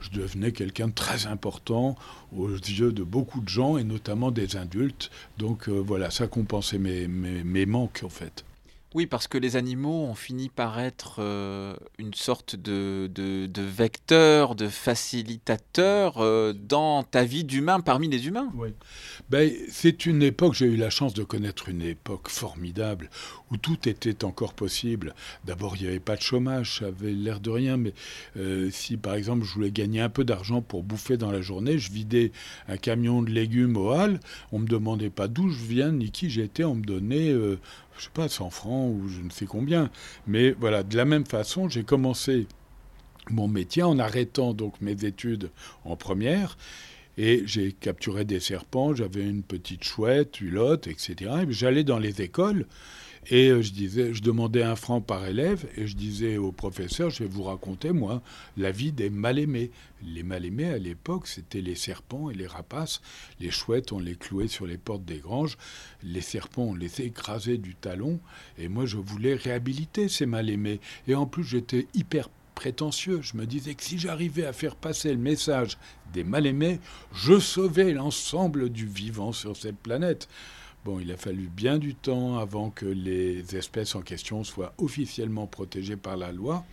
je 0.00 0.10
devenais 0.10 0.52
quelqu'un 0.52 0.88
de 0.88 0.94
très 0.94 1.26
important 1.26 1.96
aux 2.34 2.48
yeux 2.48 2.92
de 2.92 3.02
beaucoup 3.02 3.42
de 3.42 3.48
gens 3.48 3.76
et 3.76 3.84
notamment 3.84 4.30
des 4.30 4.56
adultes. 4.56 5.10
Donc 5.36 5.68
euh, 5.68 5.72
voilà, 5.72 6.10
ça 6.10 6.26
compensait 6.26 6.78
mes, 6.78 7.06
mes 7.08 7.66
manques 7.66 8.00
en 8.02 8.08
fait. 8.08 8.44
Oui, 8.92 9.06
parce 9.06 9.28
que 9.28 9.38
les 9.38 9.54
animaux 9.54 10.06
ont 10.06 10.16
fini 10.16 10.48
par 10.48 10.80
être 10.80 11.16
euh, 11.20 11.76
une 11.98 12.12
sorte 12.12 12.56
de, 12.56 13.08
vecteur, 13.56 14.56
de 14.56 14.66
facilitateur 14.66 16.18
euh, 16.18 16.52
dans 16.52 17.04
ta 17.04 17.22
vie 17.22 17.44
d'humain 17.44 17.78
parmi 17.78 18.08
les 18.08 18.26
humains. 18.26 18.50
Oui. 18.56 18.70
Ben, 19.28 19.48
c'est 19.70 20.06
une 20.06 20.24
époque, 20.24 20.54
j'ai 20.54 20.66
eu 20.66 20.76
la 20.76 20.90
chance 20.90 21.14
de 21.14 21.22
connaître 21.22 21.68
une 21.68 21.82
époque 21.82 22.28
formidable 22.28 23.10
où 23.52 23.56
tout 23.56 23.88
était 23.88 24.24
encore 24.24 24.54
possible. 24.54 25.14
D'abord, 25.44 25.76
il 25.76 25.82
n'y 25.82 25.88
avait 25.88 26.00
pas 26.00 26.16
de 26.16 26.22
chômage, 26.22 26.80
ça 26.80 26.86
avait 26.86 27.12
l'air 27.12 27.38
de 27.38 27.50
rien, 27.50 27.76
mais 27.76 27.94
euh, 28.36 28.70
si 28.72 28.96
par 28.96 29.14
exemple 29.14 29.44
je 29.44 29.54
voulais 29.54 29.70
gagner 29.70 30.00
un 30.00 30.08
peu 30.08 30.24
d'argent 30.24 30.62
pour 30.62 30.82
bouffer 30.82 31.16
dans 31.16 31.30
la 31.30 31.42
journée, 31.42 31.78
je 31.78 31.92
vidais 31.92 32.32
un 32.66 32.76
camion 32.76 33.22
de 33.22 33.30
légumes 33.30 33.76
au 33.76 33.92
hall, 33.92 34.18
on 34.50 34.58
ne 34.58 34.64
me 34.64 34.68
demandait 34.68 35.10
pas 35.10 35.28
d'où 35.28 35.48
je 35.48 35.64
viens 35.64 35.92
ni 35.92 36.10
qui 36.10 36.28
j'étais, 36.28 36.64
on 36.64 36.74
me 36.74 36.82
donnait 36.82 37.32
je 38.00 38.06
sais 38.06 38.10
pas, 38.14 38.28
100 38.28 38.48
francs 38.50 38.90
ou 38.94 39.08
je 39.08 39.20
ne 39.20 39.30
sais 39.30 39.44
combien. 39.44 39.90
Mais 40.26 40.52
voilà, 40.52 40.82
de 40.82 40.96
la 40.96 41.04
même 41.04 41.26
façon, 41.26 41.68
j'ai 41.68 41.84
commencé 41.84 42.46
mon 43.28 43.46
métier 43.46 43.82
en 43.82 43.98
arrêtant 43.98 44.54
donc 44.54 44.80
mes 44.80 45.04
études 45.04 45.50
en 45.84 45.96
première. 45.96 46.56
Et 47.18 47.42
j'ai 47.44 47.72
capturé 47.72 48.24
des 48.24 48.40
serpents, 48.40 48.94
j'avais 48.94 49.22
une 49.22 49.42
petite 49.42 49.84
chouette, 49.84 50.40
hulotte, 50.40 50.86
etc. 50.86 51.30
Et 51.42 51.52
j'allais 51.52 51.84
dans 51.84 51.98
les 51.98 52.22
écoles 52.22 52.64
et 53.26 53.50
euh, 53.50 53.62
je 53.62 53.72
disais, 53.72 54.14
je 54.14 54.22
demandais 54.22 54.62
un 54.62 54.76
franc 54.76 55.00
par 55.00 55.26
élève 55.26 55.66
et 55.76 55.86
je 55.86 55.94
disais 55.94 56.38
au 56.38 56.52
professeur, 56.52 57.10
je 57.10 57.24
vais 57.24 57.28
vous 57.28 57.42
raconter 57.42 57.92
moi 57.92 58.22
la 58.56 58.70
vie 58.70 58.92
des 58.92 59.10
mal-aimés. 59.10 59.70
Les 60.02 60.22
mal-aimés 60.22 60.70
à 60.70 60.78
l'époque, 60.78 61.26
c'était 61.26 61.60
les 61.60 61.74
serpents 61.74 62.30
et 62.30 62.34
les 62.34 62.46
rapaces. 62.46 63.02
Les 63.38 63.50
chouettes, 63.50 63.92
on 63.92 63.98
les 63.98 64.16
clouait 64.16 64.48
sur 64.48 64.66
les 64.66 64.78
portes 64.78 65.04
des 65.04 65.18
granges. 65.18 65.58
Les 66.02 66.22
serpents, 66.22 66.68
on 66.70 66.74
les 66.74 67.02
écrasait 67.02 67.58
du 67.58 67.74
talon. 67.74 68.20
Et 68.58 68.68
moi, 68.68 68.86
je 68.86 68.96
voulais 68.96 69.34
réhabiliter 69.34 70.08
ces 70.08 70.24
mal-aimés. 70.24 70.80
Et 71.06 71.14
en 71.14 71.26
plus, 71.26 71.44
j'étais 71.44 71.86
hyper 71.92 72.30
prétentieux. 72.54 73.20
Je 73.22 73.36
me 73.36 73.46
disais 73.46 73.74
que 73.74 73.82
si 73.82 73.98
j'arrivais 73.98 74.46
à 74.46 74.54
faire 74.54 74.76
passer 74.76 75.12
le 75.12 75.18
message 75.18 75.76
des 76.14 76.24
mal-aimés, 76.24 76.80
je 77.12 77.38
sauvais 77.38 77.92
l'ensemble 77.92 78.70
du 78.70 78.86
vivant 78.86 79.32
sur 79.32 79.56
cette 79.56 79.78
planète. 79.78 80.28
Bon, 80.82 80.98
il 80.98 81.12
a 81.12 81.18
fallu 81.18 81.48
bien 81.48 81.76
du 81.76 81.94
temps 81.94 82.38
avant 82.38 82.70
que 82.70 82.86
les 82.86 83.54
espèces 83.54 83.94
en 83.94 84.00
question 84.00 84.44
soient 84.44 84.72
officiellement 84.78 85.46
protégées 85.46 85.98
par 85.98 86.16
la 86.16 86.32
loi. 86.32 86.64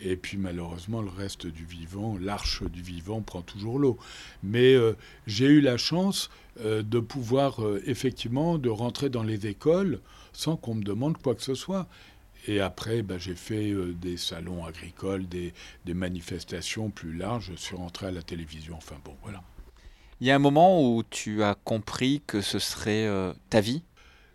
Et 0.00 0.16
puis 0.16 0.36
malheureusement, 0.36 1.00
le 1.00 1.10
reste 1.10 1.46
du 1.46 1.64
vivant, 1.64 2.18
l'arche 2.20 2.64
du 2.64 2.82
vivant 2.82 3.22
prend 3.22 3.42
toujours 3.42 3.78
l'eau. 3.78 3.98
Mais 4.42 4.74
euh, 4.74 4.94
j'ai 5.28 5.46
eu 5.46 5.60
la 5.60 5.76
chance 5.76 6.28
euh, 6.60 6.82
de 6.82 6.98
pouvoir 6.98 7.64
euh, 7.64 7.80
effectivement 7.86 8.58
de 8.58 8.68
rentrer 8.68 9.10
dans 9.10 9.22
les 9.22 9.46
écoles 9.46 10.00
sans 10.32 10.56
qu'on 10.56 10.74
me 10.74 10.82
demande 10.82 11.16
quoi 11.16 11.36
que 11.36 11.42
ce 11.42 11.54
soit. 11.54 11.86
Et 12.48 12.60
après, 12.60 13.02
ben, 13.02 13.18
j'ai 13.18 13.34
fait 13.34 13.72
des 14.00 14.16
salons 14.16 14.64
agricoles, 14.64 15.28
des, 15.28 15.54
des 15.84 15.94
manifestations 15.94 16.90
plus 16.90 17.12
larges. 17.16 17.52
Je 17.52 17.56
suis 17.56 17.76
rentré 17.76 18.06
à 18.06 18.10
la 18.10 18.22
télévision. 18.22 18.76
Enfin 18.76 18.96
bon, 19.04 19.16
voilà. 19.22 19.42
Il 20.20 20.26
y 20.26 20.30
a 20.30 20.34
un 20.34 20.40
moment 20.40 20.82
où 20.82 21.02
tu 21.08 21.42
as 21.42 21.54
compris 21.54 22.22
que 22.26 22.40
ce 22.40 22.58
serait 22.58 23.06
euh, 23.06 23.32
ta 23.50 23.60
vie? 23.60 23.82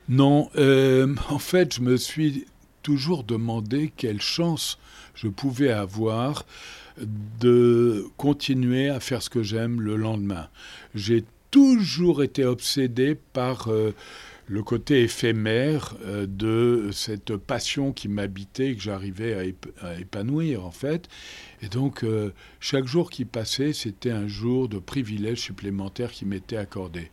Non, 0.09 0.49
euh, 0.55 1.15
en 1.29 1.39
fait, 1.39 1.73
je 1.73 1.81
me 1.81 1.97
suis 1.97 2.45
toujours 2.83 3.23
demandé 3.23 3.91
quelle 3.95 4.21
chance 4.21 4.77
je 5.15 5.27
pouvais 5.27 5.71
avoir 5.71 6.45
de 7.39 8.05
continuer 8.17 8.89
à 8.89 8.99
faire 8.99 9.23
ce 9.23 9.29
que 9.29 9.41
j'aime 9.41 9.81
le 9.81 9.95
lendemain. 9.95 10.49
J'ai 10.93 11.23
toujours 11.49 12.21
été 12.21 12.45
obsédé 12.45 13.15
par 13.33 13.69
euh, 13.69 13.93
le 14.51 14.63
côté 14.63 15.03
éphémère 15.03 15.95
de 16.27 16.89
cette 16.91 17.37
passion 17.37 17.93
qui 17.93 18.09
m'habitait 18.09 18.75
que 18.75 18.81
j'arrivais 18.81 19.55
à, 19.81 19.97
épanouir 19.97 20.65
en 20.65 20.71
fait. 20.71 21.07
Et 21.61 21.69
donc, 21.69 22.03
euh, 22.03 22.33
chaque 22.59 22.85
jour 22.85 23.09
qui 23.09 23.23
passait, 23.23 23.71
c'était 23.71 24.11
un 24.11 24.27
jour 24.27 24.67
de 24.67 24.77
privilège 24.77 25.39
supplémentaire 25.39 26.11
qui 26.11 26.25
m'était 26.25 26.57
accordé. 26.57 27.11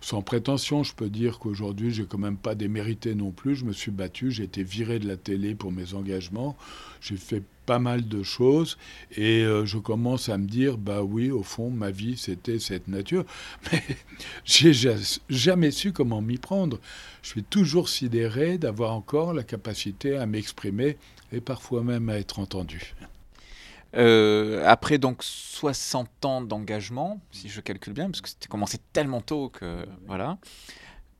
Sans 0.00 0.22
prétention, 0.22 0.82
je 0.82 0.94
peux 0.94 1.10
dire 1.10 1.38
qu'aujourd'hui, 1.38 1.90
j'ai 1.90 2.06
quand 2.06 2.16
même 2.16 2.38
pas 2.38 2.54
démérité 2.54 3.14
non 3.14 3.30
plus. 3.30 3.56
Je 3.56 3.66
me 3.66 3.72
suis 3.74 3.90
battu, 3.90 4.30
j'ai 4.30 4.44
été 4.44 4.62
viré 4.62 4.98
de 4.98 5.06
la 5.06 5.18
télé 5.18 5.54
pour 5.54 5.72
mes 5.72 5.92
engagements. 5.92 6.56
J'ai 7.02 7.18
fait 7.18 7.42
pas 7.70 7.78
mal 7.78 8.08
de 8.08 8.24
choses 8.24 8.78
et 9.16 9.44
euh, 9.44 9.64
je 9.64 9.78
commence 9.78 10.28
à 10.28 10.36
me 10.38 10.48
dire 10.48 10.76
bah 10.76 11.04
oui 11.04 11.30
au 11.30 11.44
fond 11.44 11.70
ma 11.70 11.92
vie 11.92 12.16
c'était 12.16 12.58
cette 12.58 12.88
nature. 12.88 13.24
Mais 13.72 13.80
j'ai 14.44 14.72
jamais 15.28 15.70
su 15.70 15.92
comment 15.92 16.20
m'y 16.20 16.36
prendre. 16.36 16.80
Je 17.22 17.28
suis 17.28 17.44
toujours 17.44 17.88
sidéré 17.88 18.58
d'avoir 18.58 18.92
encore 18.92 19.34
la 19.34 19.44
capacité 19.44 20.16
à 20.16 20.26
m'exprimer 20.26 20.96
et 21.30 21.40
parfois 21.40 21.84
même 21.84 22.08
à 22.08 22.18
être 22.18 22.40
entendu. 22.40 22.96
Euh, 23.94 24.64
après 24.66 24.98
donc 24.98 25.22
60 25.22 26.24
ans 26.24 26.40
d'engagement, 26.40 27.20
si 27.30 27.48
je 27.48 27.60
calcule 27.60 27.92
bien, 27.92 28.10
parce 28.10 28.20
que 28.20 28.30
c'était 28.30 28.48
commencé 28.48 28.78
tellement 28.92 29.20
tôt 29.20 29.48
que 29.48 29.86
voilà, 30.08 30.38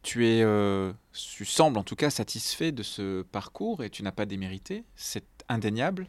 tu 0.02 0.26
es, 0.26 0.42
euh, 0.42 0.92
tu 1.12 1.44
sembles 1.44 1.78
en 1.78 1.84
tout 1.84 1.96
cas 1.96 2.10
satisfait 2.10 2.72
de 2.72 2.82
ce 2.82 3.22
parcours 3.22 3.84
et 3.84 3.90
tu 3.90 4.02
n'as 4.02 4.10
pas 4.10 4.26
démérité, 4.26 4.82
c'est 4.96 5.44
indéniable. 5.48 6.08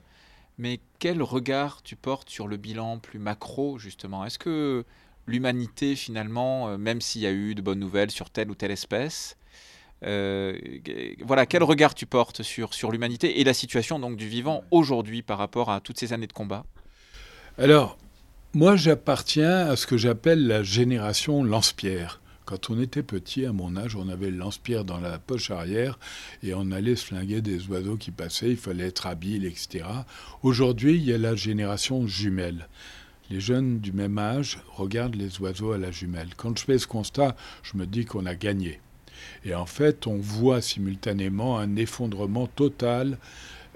Mais 0.57 0.79
quel 0.99 1.21
regard 1.21 1.81
tu 1.81 1.95
portes 1.95 2.29
sur 2.29 2.47
le 2.47 2.57
bilan 2.57 2.99
plus 2.99 3.19
macro 3.19 3.77
justement? 3.77 4.25
Est-ce 4.25 4.39
que 4.39 4.85
l'humanité 5.27 5.95
finalement, 5.95 6.69
euh, 6.69 6.77
même 6.77 7.01
s'il 7.01 7.21
y 7.21 7.27
a 7.27 7.31
eu 7.31 7.55
de 7.55 7.61
bonnes 7.61 7.79
nouvelles 7.79 8.11
sur 8.11 8.29
telle 8.29 8.51
ou 8.51 8.55
telle 8.55 8.71
espèce, 8.71 9.37
euh, 10.03 10.57
voilà, 11.23 11.45
quel 11.45 11.63
regard 11.63 11.93
tu 11.93 12.05
portes 12.05 12.41
sur, 12.41 12.73
sur 12.73 12.91
l'humanité 12.91 13.39
et 13.39 13.43
la 13.43 13.53
situation 13.53 13.99
donc 13.99 14.17
du 14.17 14.27
vivant 14.27 14.63
aujourd'hui 14.71 15.21
par 15.21 15.37
rapport 15.37 15.69
à 15.69 15.79
toutes 15.79 15.99
ces 15.99 16.13
années 16.13 16.27
de 16.27 16.33
combat? 16.33 16.65
Alors, 17.57 17.97
moi 18.53 18.75
j'appartiens 18.75 19.67
à 19.67 19.75
ce 19.75 19.85
que 19.85 19.97
j'appelle 19.97 20.47
la 20.47 20.63
génération 20.63 21.43
lance-pierre. 21.43 22.20
Quand 22.51 22.69
on 22.69 22.81
était 22.81 23.01
petit, 23.01 23.45
à 23.45 23.53
mon 23.53 23.77
âge, 23.77 23.95
on 23.95 24.09
avait 24.09 24.29
le 24.29 24.35
lance-pierre 24.35 24.83
dans 24.83 24.99
la 24.99 25.19
poche 25.19 25.51
arrière 25.51 25.97
et 26.43 26.53
on 26.53 26.69
allait 26.71 26.97
se 26.97 27.05
flinguer 27.05 27.39
des 27.39 27.65
oiseaux 27.69 27.95
qui 27.95 28.11
passaient, 28.11 28.49
il 28.49 28.57
fallait 28.57 28.87
être 28.87 29.07
habile, 29.07 29.45
etc. 29.45 29.85
Aujourd'hui, 30.43 30.95
il 30.95 31.03
y 31.05 31.13
a 31.13 31.17
la 31.17 31.33
génération 31.33 32.05
jumelle. 32.07 32.67
Les 33.29 33.39
jeunes 33.39 33.79
du 33.79 33.93
même 33.93 34.17
âge 34.17 34.59
regardent 34.75 35.15
les 35.15 35.39
oiseaux 35.39 35.71
à 35.71 35.77
la 35.77 35.91
jumelle. 35.91 36.27
Quand 36.35 36.57
je 36.57 36.65
fais 36.65 36.77
ce 36.77 36.87
constat, 36.87 37.37
je 37.63 37.77
me 37.77 37.85
dis 37.85 38.03
qu'on 38.03 38.25
a 38.25 38.35
gagné. 38.35 38.81
Et 39.45 39.55
en 39.55 39.65
fait, 39.65 40.05
on 40.05 40.17
voit 40.17 40.59
simultanément 40.59 41.57
un 41.57 41.77
effondrement 41.77 42.47
total 42.47 43.17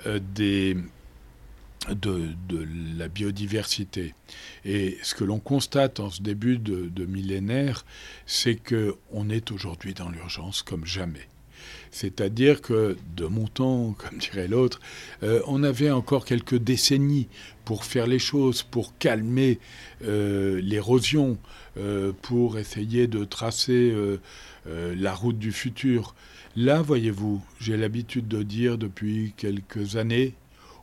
euh, 0.05 0.19
des, 0.33 0.75
de, 1.93 2.29
la 2.97 3.07
biodiversité. 3.07 4.13
Et 4.63 4.97
ce 5.03 5.15
que 5.15 5.23
l'on 5.23 5.39
constate 5.39 5.99
en 5.99 6.09
ce 6.09 6.21
début 6.21 6.57
de, 6.57 7.05
millénaire, 7.05 7.85
c'est 8.25 8.55
qu'on 8.55 9.29
est 9.29 9.51
aujourd'hui 9.51 9.93
dans 9.93 10.09
l'urgence 10.09 10.63
comme 10.63 10.85
jamais. 10.85 11.27
C'est-à-dire 11.91 12.61
que 12.61 12.97
de 13.15 13.25
mon 13.25 13.47
temps, 13.47 13.93
comme 13.97 14.17
dirait 14.17 14.47
l'autre, 14.47 14.79
euh, 15.23 15.41
on 15.47 15.63
avait 15.63 15.91
encore 15.91 16.25
quelques 16.25 16.57
décennies 16.57 17.27
pour 17.63 17.85
faire 17.85 18.07
les 18.07 18.19
choses, 18.19 18.63
pour 18.63 18.97
calmer 18.97 19.59
euh, 20.03 20.61
l'érosion, 20.61 21.37
pour 22.21 22.57
essayer 22.57 23.05
de 23.07 23.25
tracer 23.25 23.93
euh, 24.67 24.95
la 24.97 25.13
route 25.13 25.37
du 25.37 25.51
futur. 25.51 26.15
Là, 26.55 26.81
voyez-vous, 26.81 27.43
j'ai 27.59 27.77
l'habitude 27.77 28.27
de 28.27 28.41
dire 28.41 28.77
depuis 28.79 29.33
quelques 29.37 29.95
années, 29.95 30.33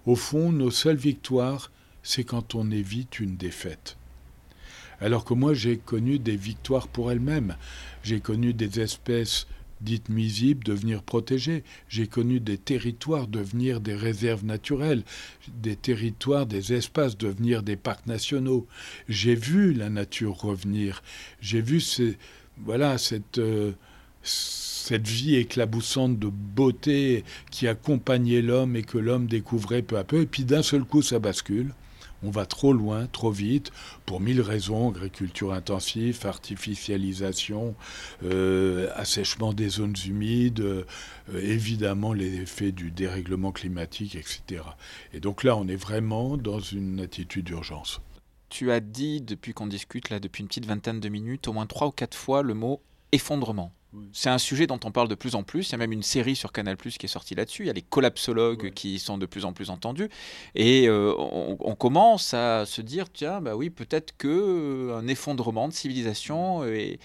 au 0.06 0.16
fond, 0.16 0.52
nos 0.52 0.70
seules 0.70 0.96
victoires, 0.96 1.70
c'est 2.02 2.24
quand 2.24 2.54
on 2.54 2.70
évite 2.70 3.20
une 3.20 3.36
défaite. 3.36 3.96
Alors 5.00 5.24
que 5.24 5.34
moi, 5.34 5.54
j'ai 5.54 5.78
connu 5.78 6.18
des 6.18 6.36
victoires 6.36 6.88
pour 6.88 7.10
elles-mêmes. 7.10 7.56
J'ai 8.02 8.20
connu 8.20 8.54
des 8.54 8.80
espèces 8.80 9.46
dites 9.82 10.08
nuisibles 10.08 10.64
devenir 10.64 11.02
protégées. 11.02 11.64
J'ai 11.88 12.06
connu 12.06 12.40
des 12.40 12.58
territoires 12.58 13.26
devenir 13.26 13.80
des 13.80 13.94
réserves 13.94 14.44
naturelles, 14.44 15.02
des 15.48 15.76
territoires, 15.76 16.46
des 16.46 16.72
espaces 16.72 17.18
devenir 17.18 17.62
des 17.62 17.76
parcs 17.76 18.06
nationaux. 18.06 18.66
J'ai 19.08 19.34
vu 19.34 19.72
la 19.74 19.90
nature 19.90 20.36
revenir. 20.36 21.02
J'ai 21.40 21.60
vu 21.60 21.80
ces, 21.80 22.16
voilà, 22.58 22.98
cette, 22.98 23.38
euh, 23.38 23.72
cette 24.22 24.71
vie 24.90 25.36
éclaboussante 25.36 26.18
de 26.18 26.28
beauté 26.28 27.24
qui 27.50 27.68
accompagnait 27.68 28.42
l'homme 28.42 28.76
et 28.76 28.82
que 28.82 28.98
l'homme 28.98 29.26
découvrait 29.26 29.82
peu 29.82 29.98
à 29.98 30.04
peu. 30.04 30.22
Et 30.22 30.26
puis 30.26 30.44
d'un 30.44 30.62
seul 30.62 30.84
coup, 30.84 31.02
ça 31.02 31.18
bascule. 31.18 31.74
On 32.24 32.30
va 32.30 32.46
trop 32.46 32.72
loin, 32.72 33.06
trop 33.06 33.32
vite, 33.32 33.72
pour 34.06 34.20
mille 34.20 34.40
raisons, 34.40 34.90
agriculture 34.90 35.52
intensive, 35.52 36.24
artificialisation, 36.24 37.74
euh, 38.22 38.88
assèchement 38.94 39.52
des 39.52 39.68
zones 39.68 39.96
humides, 40.06 40.60
euh, 40.60 40.84
évidemment 41.34 42.12
les 42.12 42.36
effets 42.36 42.70
du 42.70 42.92
dérèglement 42.92 43.50
climatique, 43.50 44.14
etc. 44.14 44.62
Et 45.12 45.18
donc 45.18 45.42
là, 45.42 45.56
on 45.56 45.66
est 45.66 45.74
vraiment 45.74 46.36
dans 46.36 46.60
une 46.60 47.00
attitude 47.00 47.46
d'urgence 47.46 48.00
tu 48.52 48.70
as 48.70 48.80
dit, 48.80 49.22
depuis 49.22 49.54
qu'on 49.54 49.66
discute, 49.66 50.10
là, 50.10 50.20
depuis 50.20 50.42
une 50.42 50.48
petite 50.48 50.66
vingtaine 50.66 51.00
de 51.00 51.08
minutes, 51.08 51.48
au 51.48 51.54
moins 51.54 51.64
trois 51.64 51.86
ou 51.86 51.90
quatre 51.90 52.14
fois 52.14 52.42
le 52.42 52.52
mot 52.52 52.82
effondrement. 53.10 53.72
C'est 54.12 54.30
un 54.30 54.38
sujet 54.38 54.66
dont 54.66 54.80
on 54.84 54.90
parle 54.90 55.08
de 55.08 55.14
plus 55.14 55.34
en 55.34 55.42
plus. 55.42 55.68
Il 55.68 55.72
y 55.72 55.74
a 55.74 55.78
même 55.78 55.92
une 55.92 56.02
série 56.02 56.34
sur 56.34 56.50
Canal 56.52 56.76
Plus 56.76 56.96
qui 56.96 57.06
est 57.06 57.08
sortie 57.08 57.34
là-dessus. 57.34 57.64
Il 57.64 57.66
y 57.66 57.70
a 57.70 57.74
les 57.74 57.82
collapsologues 57.82 58.72
qui 58.72 58.98
sont 58.98 59.18
de 59.18 59.26
plus 59.26 59.44
en 59.44 59.52
plus 59.52 59.68
entendus. 59.68 60.08
Et 60.54 60.88
euh, 60.88 61.12
on, 61.18 61.74
commence 61.74 62.32
à 62.32 62.64
se 62.64 62.80
dire 62.80 63.10
tiens, 63.12 63.40
bah 63.40 63.54
oui, 63.54 63.68
peut-être 63.68 64.16
que 64.16 64.28
euh, 64.28 64.96
un 64.96 65.06
effondrement 65.08 65.68
de 65.68 65.72
civilisation 65.72 66.64
est, 66.64 66.98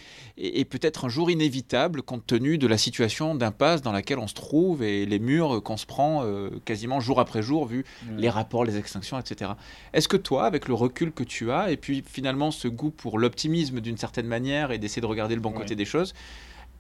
peut-être 0.70 1.06
un 1.06 1.10
jour 1.10 1.30
inévitable 1.30 2.04
compte 2.04 2.26
tenu 2.26 2.58
de 2.58 2.68
la 2.68 2.78
situation 2.78 3.36
d'impasse 3.36 3.82
dans 3.82 3.92
laquelle 3.92 4.20
on 4.20 4.28
se 4.28 4.34
trouve 4.34 4.84
et 4.84 5.06
les 5.06 5.20
murs 5.20 5.62
qu'on 5.64 5.78
se 5.78 5.86
prend 5.86 6.24
euh, 6.24 6.50
quasiment 6.64 7.00
jour 7.00 7.20
après 7.20 7.42
jour, 7.42 7.66
vu 7.66 7.86
les 8.18 8.30
rapports, 8.30 8.64
les 8.64 8.78
extinctions, 8.78 9.20
etc. 9.20 9.52
Est-ce 9.94 10.08
que 10.08 10.18
toi, 10.18 10.46
avec 10.46 10.68
le 10.68 10.74
recul 10.74 11.12
que 11.12 11.24
tu 11.24 11.52
as, 11.52 11.72
et 11.72 11.78
puis 11.78 12.04
finalement 12.06 12.52
ce 12.52 12.68
goût 12.68 12.92
pour 12.92 13.20
l'optimisme 13.20 13.82
d'une 13.82 13.98
certaine 13.98 14.28
manière 14.28 14.72
et 14.72 14.78
d'essayer 14.78 15.02
de 15.02 15.08
regarder 15.08 15.36
le 15.36 15.42
bon 15.42 15.52
côté 15.52 15.76
des 15.76 15.86
choses, 15.86 16.14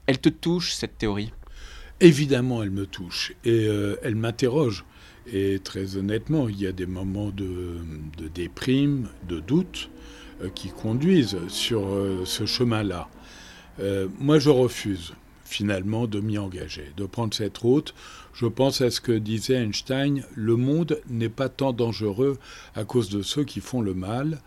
elle 0.08 0.20
te 0.20 0.30
touche, 0.30 0.74
cette 0.74 0.98
théorie? 0.98 1.32
Évidemment, 2.00 2.64
elle 2.64 2.72
me 2.72 2.86
touche 2.86 3.34
et 3.44 3.68
euh, 3.68 3.96
elle 4.04 4.16
m'interroge. 4.16 4.86
Et 5.32 5.60
très 5.60 5.98
honnêtement, 5.98 6.48
il 6.48 6.60
y 6.60 6.68
a 6.68 6.72
des 6.72 6.86
moments 6.86 7.30
de, 7.30 7.80
déprime, 8.34 9.10
de 9.28 9.40
doute. 9.40 9.90
qui 10.54 10.70
conduisent 10.70 11.40
sur 11.48 11.82
ce 12.24 12.46
chemin-là. 12.46 13.10
moi, 14.20 14.38
je 14.38 14.52
refuse 14.52 15.14
finalement 15.48 16.08
de 16.08 16.20
m'y 16.20 16.38
engager, 16.38 16.92
de 16.98 17.06
prendre 17.06 17.34
cette 17.34 17.58
route. 17.58 17.94
Je 18.34 18.46
pense 18.46 18.82
à 18.82 18.92
ce 18.92 19.02
que 19.02 19.14
disait 19.14 19.56
Einstein, 19.56 20.24
le 20.36 20.56
monde 20.56 21.02
n'est 21.10 21.30
pas 21.30 21.50
tant 21.50 21.74
dangereux 21.74 22.38
à 22.76 22.84
cause 22.84 23.10
de 23.10 23.22
ceux 23.22 23.46
qui 23.46 23.62
font 23.62 23.82
le 23.82 23.94
mal, 23.94 24.42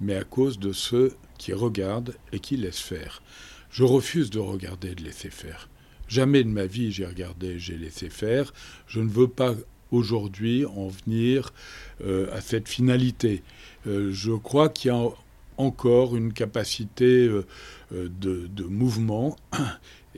mais 0.00 0.14
à 0.14 0.24
cause 0.24 0.58
de 0.58 0.72
ceux 0.72 1.14
qui 1.38 1.52
regardent 1.52 2.14
et 2.32 2.38
qui 2.38 2.56
laissent 2.56 2.80
faire. 2.80 3.22
Je 3.72 3.84
refuse 3.84 4.28
de 4.30 4.38
regarder 4.38 4.94
de 4.94 5.02
laisser 5.02 5.30
faire. 5.30 5.68
Jamais 6.06 6.44
de 6.44 6.48
ma 6.50 6.66
vie 6.66 6.92
j'ai 6.92 7.06
regardé, 7.06 7.58
j'ai 7.58 7.76
laissé 7.78 8.10
faire. 8.10 8.52
Je 8.86 9.00
ne 9.00 9.08
veux 9.08 9.28
pas 9.28 9.54
aujourd'hui 9.90 10.66
en 10.66 10.88
venir 10.88 11.54
euh, 12.04 12.32
à 12.34 12.42
cette 12.42 12.68
finalité. 12.68 13.42
Euh, 13.86 14.10
je 14.12 14.32
crois 14.32 14.68
qu'il 14.68 14.90
y 14.90 14.94
a 14.94 15.08
encore 15.56 16.16
une 16.16 16.34
capacité 16.34 17.26
euh, 17.26 17.46
de, 17.90 18.64
mouvement 18.64 19.36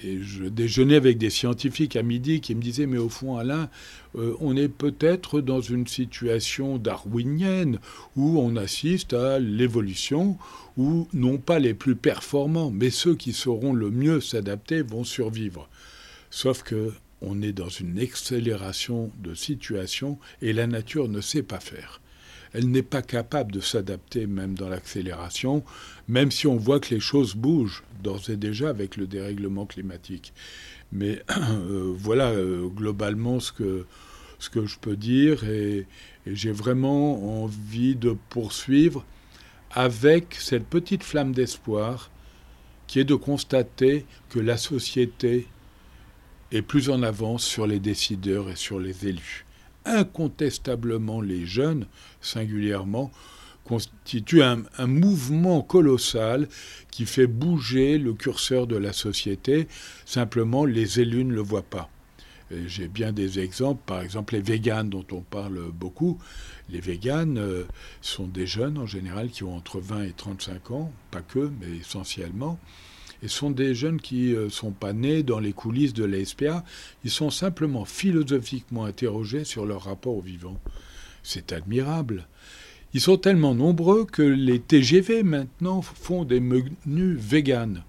et 0.02 0.20
je 0.20 0.44
déjeunais 0.44 0.96
avec 0.96 1.18
des 1.18 1.30
scientifiques 1.30 1.96
à 1.96 2.02
midi 2.02 2.40
qui 2.40 2.54
me 2.54 2.62
disaient, 2.62 2.86
mais 2.86 2.98
au 2.98 3.08
fond, 3.08 3.36
Alain, 3.36 3.68
euh, 4.16 4.34
on 4.40 4.56
est 4.56 4.68
peut-être 4.68 5.40
dans 5.40 5.60
une 5.60 5.86
situation 5.86 6.78
darwinienne 6.78 7.78
où 8.16 8.38
on 8.40 8.56
assiste 8.56 9.12
à 9.12 9.38
l'évolution, 9.38 10.36
où 10.76 11.08
non 11.12 11.38
pas 11.38 11.58
les 11.58 11.74
plus 11.74 11.96
performants, 11.96 12.70
mais 12.70 12.90
ceux 12.90 13.14
qui 13.14 13.32
sauront 13.32 13.72
le 13.72 13.90
mieux 13.90 14.20
s'adapter 14.20 14.82
vont 14.82 15.04
survivre. 15.04 15.68
Sauf 16.30 16.62
que 16.62 16.92
on 17.20 17.40
est 17.40 17.52
dans 17.52 17.68
une 17.68 17.98
accélération 17.98 19.10
de 19.22 19.34
situation 19.34 20.18
et 20.42 20.52
la 20.52 20.66
nature 20.66 21.08
ne 21.08 21.20
sait 21.20 21.42
pas 21.42 21.60
faire 21.60 22.00
elle 22.54 22.70
n'est 22.70 22.82
pas 22.82 23.02
capable 23.02 23.50
de 23.50 23.60
s'adapter 23.60 24.26
même 24.26 24.54
dans 24.54 24.68
l'accélération, 24.68 25.64
même 26.06 26.30
si 26.30 26.46
on 26.46 26.56
voit 26.56 26.78
que 26.78 26.94
les 26.94 27.00
choses 27.00 27.34
bougent 27.34 27.82
d'ores 28.02 28.30
et 28.30 28.36
déjà 28.36 28.68
avec 28.68 28.96
le 28.96 29.08
dérèglement 29.08 29.66
climatique. 29.66 30.32
Mais 30.92 31.20
euh, 31.36 31.92
voilà 31.96 32.28
euh, 32.28 32.68
globalement 32.68 33.40
ce 33.40 33.52
que, 33.52 33.86
ce 34.38 34.50
que 34.50 34.66
je 34.66 34.78
peux 34.78 34.96
dire 34.96 35.44
et, 35.44 35.86
j'ai 36.26 36.52
vraiment 36.52 37.42
envie 37.42 37.96
de 37.96 38.16
poursuivre 38.30 39.04
avec 39.70 40.34
cette 40.38 40.64
petite 40.64 41.02
flamme 41.02 41.32
d'espoir 41.32 42.10
qui 42.86 42.98
est 42.98 43.04
de 43.04 43.14
constater 43.14 44.06
que 44.30 44.38
la 44.38 44.56
société 44.56 45.46
est 46.50 46.62
plus 46.62 46.88
en 46.88 47.02
avance 47.02 47.44
sur 47.44 47.66
les 47.66 47.78
décideurs 47.78 48.48
et 48.48 48.56
sur 48.56 48.80
les 48.80 49.06
élus 49.06 49.44
incontestablement 49.84 51.20
les 51.20 51.46
jeunes, 51.46 51.86
singulièrement, 52.20 53.10
constituent 53.64 54.42
un, 54.42 54.86
mouvement 54.86 55.62
colossal 55.62 56.48
qui 56.90 57.06
fait 57.06 57.26
bouger 57.26 57.98
le 57.98 58.12
curseur 58.12 58.66
de 58.66 58.76
la 58.76 58.92
société. 58.92 59.68
Simplement, 60.04 60.64
les 60.64 61.00
élus 61.00 61.24
ne 61.24 61.34
le 61.34 61.40
voient 61.40 61.62
pas. 61.62 61.88
J'ai 62.66 62.88
bien 62.88 63.12
des 63.12 63.40
exemples, 63.40 63.80
par 63.86 64.02
exemple 64.02 64.34
les 64.34 64.42
véganes 64.42 64.90
dont 64.90 65.06
on 65.12 65.22
parle 65.22 65.72
beaucoup. 65.72 66.18
Les 66.68 66.78
véganes 66.80 67.38
euh, 67.38 67.64
sont 68.00 68.26
des 68.26 68.46
jeunes 68.46 68.78
en 68.78 68.86
général 68.86 69.30
qui 69.30 69.44
ont 69.44 69.56
entre 69.56 69.80
20 69.80 70.02
et 70.04 70.12
35 70.12 70.70
ans, 70.70 70.92
pas 71.10 71.22
que, 71.22 71.50
mais 71.60 71.78
essentiellement. 71.78 72.58
Et 73.24 73.28
sont 73.28 73.50
des 73.50 73.74
jeunes 73.74 74.00
qui 74.00 74.32
ne 74.32 74.36
euh, 74.36 74.50
sont 74.50 74.70
pas 74.70 74.92
nés 74.92 75.22
dans 75.22 75.40
les 75.40 75.54
coulisses 75.54 75.94
de 75.94 76.04
la 76.04 76.22
SPA, 76.24 76.62
ils 77.04 77.10
sont 77.10 77.30
simplement 77.30 77.86
philosophiquement 77.86 78.84
interrogés 78.84 79.44
sur 79.44 79.64
leur 79.64 79.84
rapport 79.84 80.18
au 80.18 80.20
vivant. 80.20 80.60
C'est 81.22 81.52
admirable. 81.52 82.28
Ils 82.92 83.00
sont 83.00 83.16
tellement 83.16 83.54
nombreux 83.54 84.04
que 84.04 84.22
les 84.22 84.60
TGV 84.60 85.24
maintenant 85.24 85.82
font 85.82 86.24
des 86.24 86.38
menus 86.38 87.18
véganes. 87.18 87.82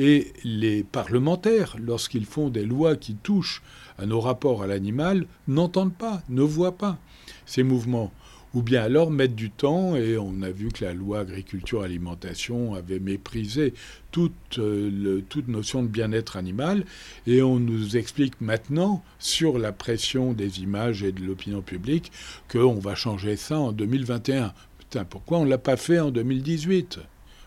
Et 0.00 0.32
les 0.42 0.82
parlementaires, 0.82 1.76
lorsqu'ils 1.78 2.26
font 2.26 2.48
des 2.48 2.64
lois 2.64 2.96
qui 2.96 3.14
touchent 3.14 3.62
à 3.98 4.06
nos 4.06 4.20
rapports 4.20 4.62
à 4.62 4.66
l'animal, 4.66 5.26
n'entendent 5.46 5.94
pas, 5.94 6.22
ne 6.28 6.42
voient 6.42 6.76
pas 6.76 6.98
ces 7.46 7.62
mouvements 7.62 8.12
ou 8.58 8.62
bien 8.62 8.82
alors 8.82 9.12
mettre 9.12 9.36
du 9.36 9.52
temps, 9.52 9.94
et 9.94 10.18
on 10.18 10.42
a 10.42 10.50
vu 10.50 10.70
que 10.70 10.84
la 10.84 10.92
loi 10.92 11.20
agriculture-alimentation 11.20 12.74
avait 12.74 12.98
méprisé 12.98 13.72
toute, 14.10 14.58
euh, 14.58 15.22
toute 15.28 15.46
notion 15.46 15.84
de 15.84 15.86
bien-être 15.86 16.36
animal, 16.36 16.84
et 17.28 17.40
on 17.40 17.60
nous 17.60 17.96
explique 17.96 18.40
maintenant, 18.40 19.04
sur 19.20 19.58
la 19.58 19.70
pression 19.70 20.32
des 20.32 20.60
images 20.60 21.04
et 21.04 21.12
de 21.12 21.24
l'opinion 21.24 21.62
publique, 21.62 22.10
qu'on 22.50 22.80
va 22.80 22.96
changer 22.96 23.36
ça 23.36 23.60
en 23.60 23.70
2021. 23.70 24.52
Putain, 24.78 25.04
pourquoi 25.04 25.38
on 25.38 25.44
ne 25.44 25.50
l'a 25.50 25.58
pas 25.58 25.76
fait 25.76 26.00
en 26.00 26.10
2018 26.10 26.98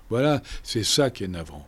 Voilà, 0.10 0.41
c'est 0.63 0.86
ça 0.86 1.10
qui 1.10 1.26
est 1.26 1.28
navrant. 1.28 1.67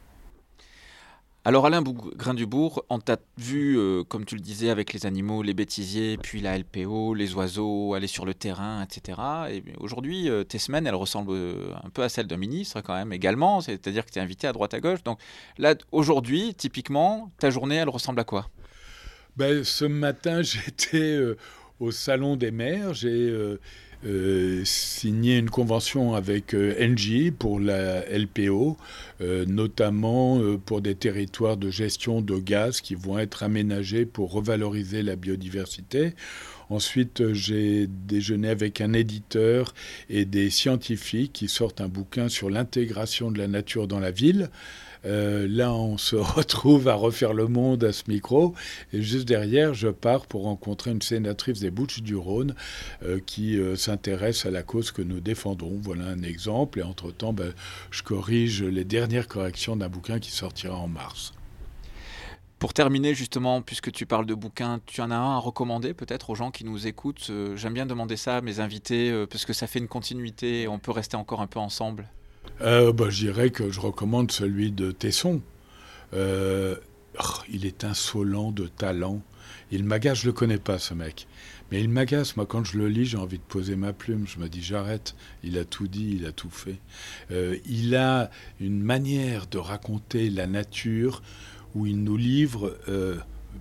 Alors 1.45 1.65
Alain 1.65 1.81
Grain-Dubourg, 1.81 2.85
on 2.89 2.99
t'a 2.99 3.17
vu, 3.37 3.77
euh, 3.77 4.05
comme 4.05 4.23
tu 4.23 4.35
le 4.35 4.39
disais, 4.39 4.69
avec 4.69 4.93
les 4.93 5.05
animaux, 5.05 5.43
les 5.43 5.53
bêtisiers, 5.53 6.17
puis 6.17 6.39
la 6.39 6.57
LPO, 6.57 7.15
les 7.15 7.33
oiseaux, 7.33 7.95
aller 7.95 8.07
sur 8.07 8.23
le 8.23 8.33
terrain, 8.33 8.81
etc. 8.81 9.19
Et 9.51 9.63
aujourd'hui, 9.77 10.29
euh, 10.29 10.45
tes 10.45 10.57
semaines, 10.57 10.87
elles 10.87 10.95
ressemblent 10.95 11.33
euh, 11.33 11.73
un 11.83 11.89
peu 11.89 12.01
à 12.01 12.07
celles 12.07 12.27
d'un 12.27 12.37
ministre 12.37 12.79
quand 12.79 12.93
même 12.93 13.11
également, 13.11 13.59
c'est-à-dire 13.59 14.05
que 14.05 14.11
tu 14.11 14.19
es 14.19 14.21
invité 14.21 14.47
à 14.47 14.53
droite 14.53 14.73
à 14.73 14.79
gauche. 14.79 15.03
Donc 15.03 15.19
là, 15.57 15.75
aujourd'hui, 15.91 16.55
typiquement, 16.55 17.29
ta 17.39 17.49
journée, 17.49 17.75
elle 17.75 17.89
ressemble 17.89 18.21
à 18.21 18.23
quoi? 18.23 18.47
Ben, 19.35 19.65
Ce 19.65 19.83
matin, 19.83 20.41
j'étais 20.43 21.19
au 21.79 21.91
Salon 21.91 22.35
des 22.35 22.51
maires, 22.51 22.93
j'ai 22.93 23.57
euh, 24.05 24.65
signé 24.65 25.37
une 25.37 25.49
convention 25.49 26.13
avec 26.13 26.53
euh, 26.53 26.75
Engie 26.81 27.31
pour 27.31 27.61
la 27.61 28.01
LPO, 28.01 28.75
euh, 29.21 29.45
notamment 29.45 30.41
pour 30.65 30.81
des 30.81 30.95
territoires 30.95 31.55
de 31.55 31.69
gestion 31.69 32.21
de 32.21 32.37
gaz 32.37 32.81
qui 32.81 32.95
vont 32.95 33.17
être 33.17 33.43
aménagés 33.43 34.05
pour 34.05 34.33
revaloriser 34.33 35.03
la 35.03 35.15
biodiversité. 35.15 36.15
Ensuite, 36.69 37.31
j'ai 37.33 37.87
déjeuné 37.87 38.49
avec 38.49 38.81
un 38.81 38.91
éditeur 38.93 39.73
et 40.09 40.25
des 40.25 40.49
scientifiques 40.49 41.31
qui 41.31 41.47
sortent 41.47 41.81
un 41.81 41.87
bouquin 41.87 42.27
sur 42.27 42.49
l'intégration 42.49 43.31
de 43.31 43.37
la 43.37 43.47
nature 43.47 43.87
dans 43.87 43.99
la 43.99 44.11
ville. 44.11 44.49
Euh, 45.05 45.47
là, 45.49 45.73
on 45.73 45.97
se 45.97 46.15
retrouve 46.35 46.87
à 46.87 46.95
refaire 46.95 47.33
le 47.33 47.47
monde 47.47 47.83
à 47.83 47.91
ce 47.91 48.03
micro. 48.07 48.53
Et 48.91 49.01
juste 49.01 49.27
derrière, 49.27 49.73
je 49.73 49.89
pars 49.89 50.25
pour 50.25 50.43
rencontrer 50.43 50.91
une 50.91 51.01
sénatrice 51.01 51.59
des 51.59 51.71
Bouches-du-Rhône 51.71 52.55
euh, 53.03 53.19
qui 53.25 53.57
euh, 53.57 53.75
s'intéresse 53.75 54.45
à 54.45 54.51
la 54.51 54.63
cause 54.63 54.91
que 54.91 55.01
nous 55.01 55.19
défendons. 55.19 55.79
Voilà 55.81 56.05
un 56.05 56.23
exemple. 56.23 56.79
Et 56.79 56.83
entre-temps, 56.83 57.33
ben, 57.33 57.53
je 57.91 58.03
corrige 58.03 58.63
les 58.63 58.85
dernières 58.85 59.27
corrections 59.27 59.75
d'un 59.75 59.89
bouquin 59.89 60.19
qui 60.19 60.31
sortira 60.31 60.75
en 60.75 60.87
mars. 60.87 61.33
Pour 62.59 62.73
terminer, 62.73 63.13
justement, 63.13 63.61
puisque 63.61 63.91
tu 63.91 64.05
parles 64.05 64.25
de 64.25 64.33
bouquins, 64.33 64.79
tu 64.85 65.01
en 65.01 65.11
as 65.11 65.17
un 65.17 65.35
à 65.35 65.37
recommander 65.37 65.93
peut-être 65.93 66.29
aux 66.29 66.35
gens 66.35 66.49
qui 66.49 66.63
nous 66.63 66.87
écoutent? 66.87 67.29
J'aime 67.55 67.73
bien 67.73 67.85
demander 67.85 68.15
ça 68.15 68.37
à 68.37 68.41
mes 68.41 68.61
invités 68.61 69.25
parce 69.29 69.43
que 69.43 69.51
ça 69.51 69.67
fait 69.67 69.79
une 69.79 69.89
continuité 69.89 70.61
et 70.61 70.67
on 70.69 70.79
peut 70.79 70.91
rester 70.91 71.17
encore 71.17 71.41
un 71.41 71.47
peu 71.47 71.59
ensemble. 71.59 72.07
Euh, 72.61 72.93
bah, 72.93 73.09
Je 73.09 73.25
dirais 73.25 73.49
que 73.49 73.71
je 73.71 73.79
recommande 73.79 74.31
celui 74.31 74.71
de 74.71 74.91
Tesson. 74.91 75.41
Euh, 76.13 76.75
oh, 77.19 77.41
il 77.51 77.65
est 77.65 77.83
insolent 77.83 78.51
de 78.51 78.67
talent. 78.67 79.21
Il 79.71 79.83
m'agace, 79.83 80.21
je 80.21 80.27
le 80.27 80.33
connais 80.33 80.57
pas 80.57 80.79
ce 80.79 80.93
mec. 80.93 81.27
Mais 81.71 81.81
il 81.81 81.89
m'agace, 81.89 82.37
moi 82.37 82.45
quand 82.45 82.63
je 82.63 82.77
le 82.77 82.87
lis, 82.87 83.05
j'ai 83.05 83.17
envie 83.17 83.39
de 83.39 83.43
poser 83.43 83.75
ma 83.75 83.93
plume. 83.93 84.27
Je 84.27 84.39
me 84.39 84.47
dis 84.47 84.61
j'arrête, 84.61 85.15
il 85.43 85.57
a 85.57 85.65
tout 85.65 85.87
dit, 85.87 86.17
il 86.19 86.25
a 86.27 86.31
tout 86.31 86.51
fait. 86.51 86.77
Euh, 87.31 87.57
il 87.65 87.95
a 87.95 88.29
une 88.59 88.81
manière 88.81 89.47
de 89.47 89.57
raconter 89.57 90.29
la 90.29 90.45
nature 90.45 91.23
où 91.73 91.87
il 91.87 92.03
nous 92.03 92.17
livre 92.17 92.77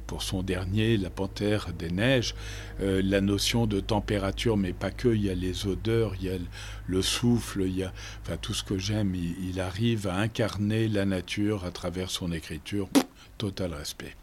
pour 0.06 0.22
son 0.22 0.42
dernier, 0.42 0.96
La 0.96 1.10
Panthère 1.10 1.72
des 1.72 1.90
Neiges, 1.90 2.34
euh, 2.80 3.02
la 3.04 3.20
notion 3.20 3.66
de 3.66 3.80
température, 3.80 4.56
mais 4.56 4.72
pas 4.72 4.90
que, 4.90 5.08
il 5.08 5.22
y 5.22 5.30
a 5.30 5.34
les 5.34 5.66
odeurs, 5.66 6.14
il 6.20 6.26
y 6.26 6.30
a 6.30 6.38
le 6.86 7.02
souffle, 7.02 7.62
il 7.62 7.78
y 7.78 7.84
a 7.84 7.92
tout 8.40 8.54
ce 8.54 8.62
que 8.62 8.78
j'aime. 8.78 9.14
Il 9.14 9.60
arrive 9.60 10.06
à 10.06 10.16
incarner 10.16 10.88
la 10.88 11.04
nature 11.04 11.64
à 11.64 11.70
travers 11.70 12.10
son 12.10 12.32
écriture. 12.32 12.88
Total 13.38 13.72
respect. 13.74 14.14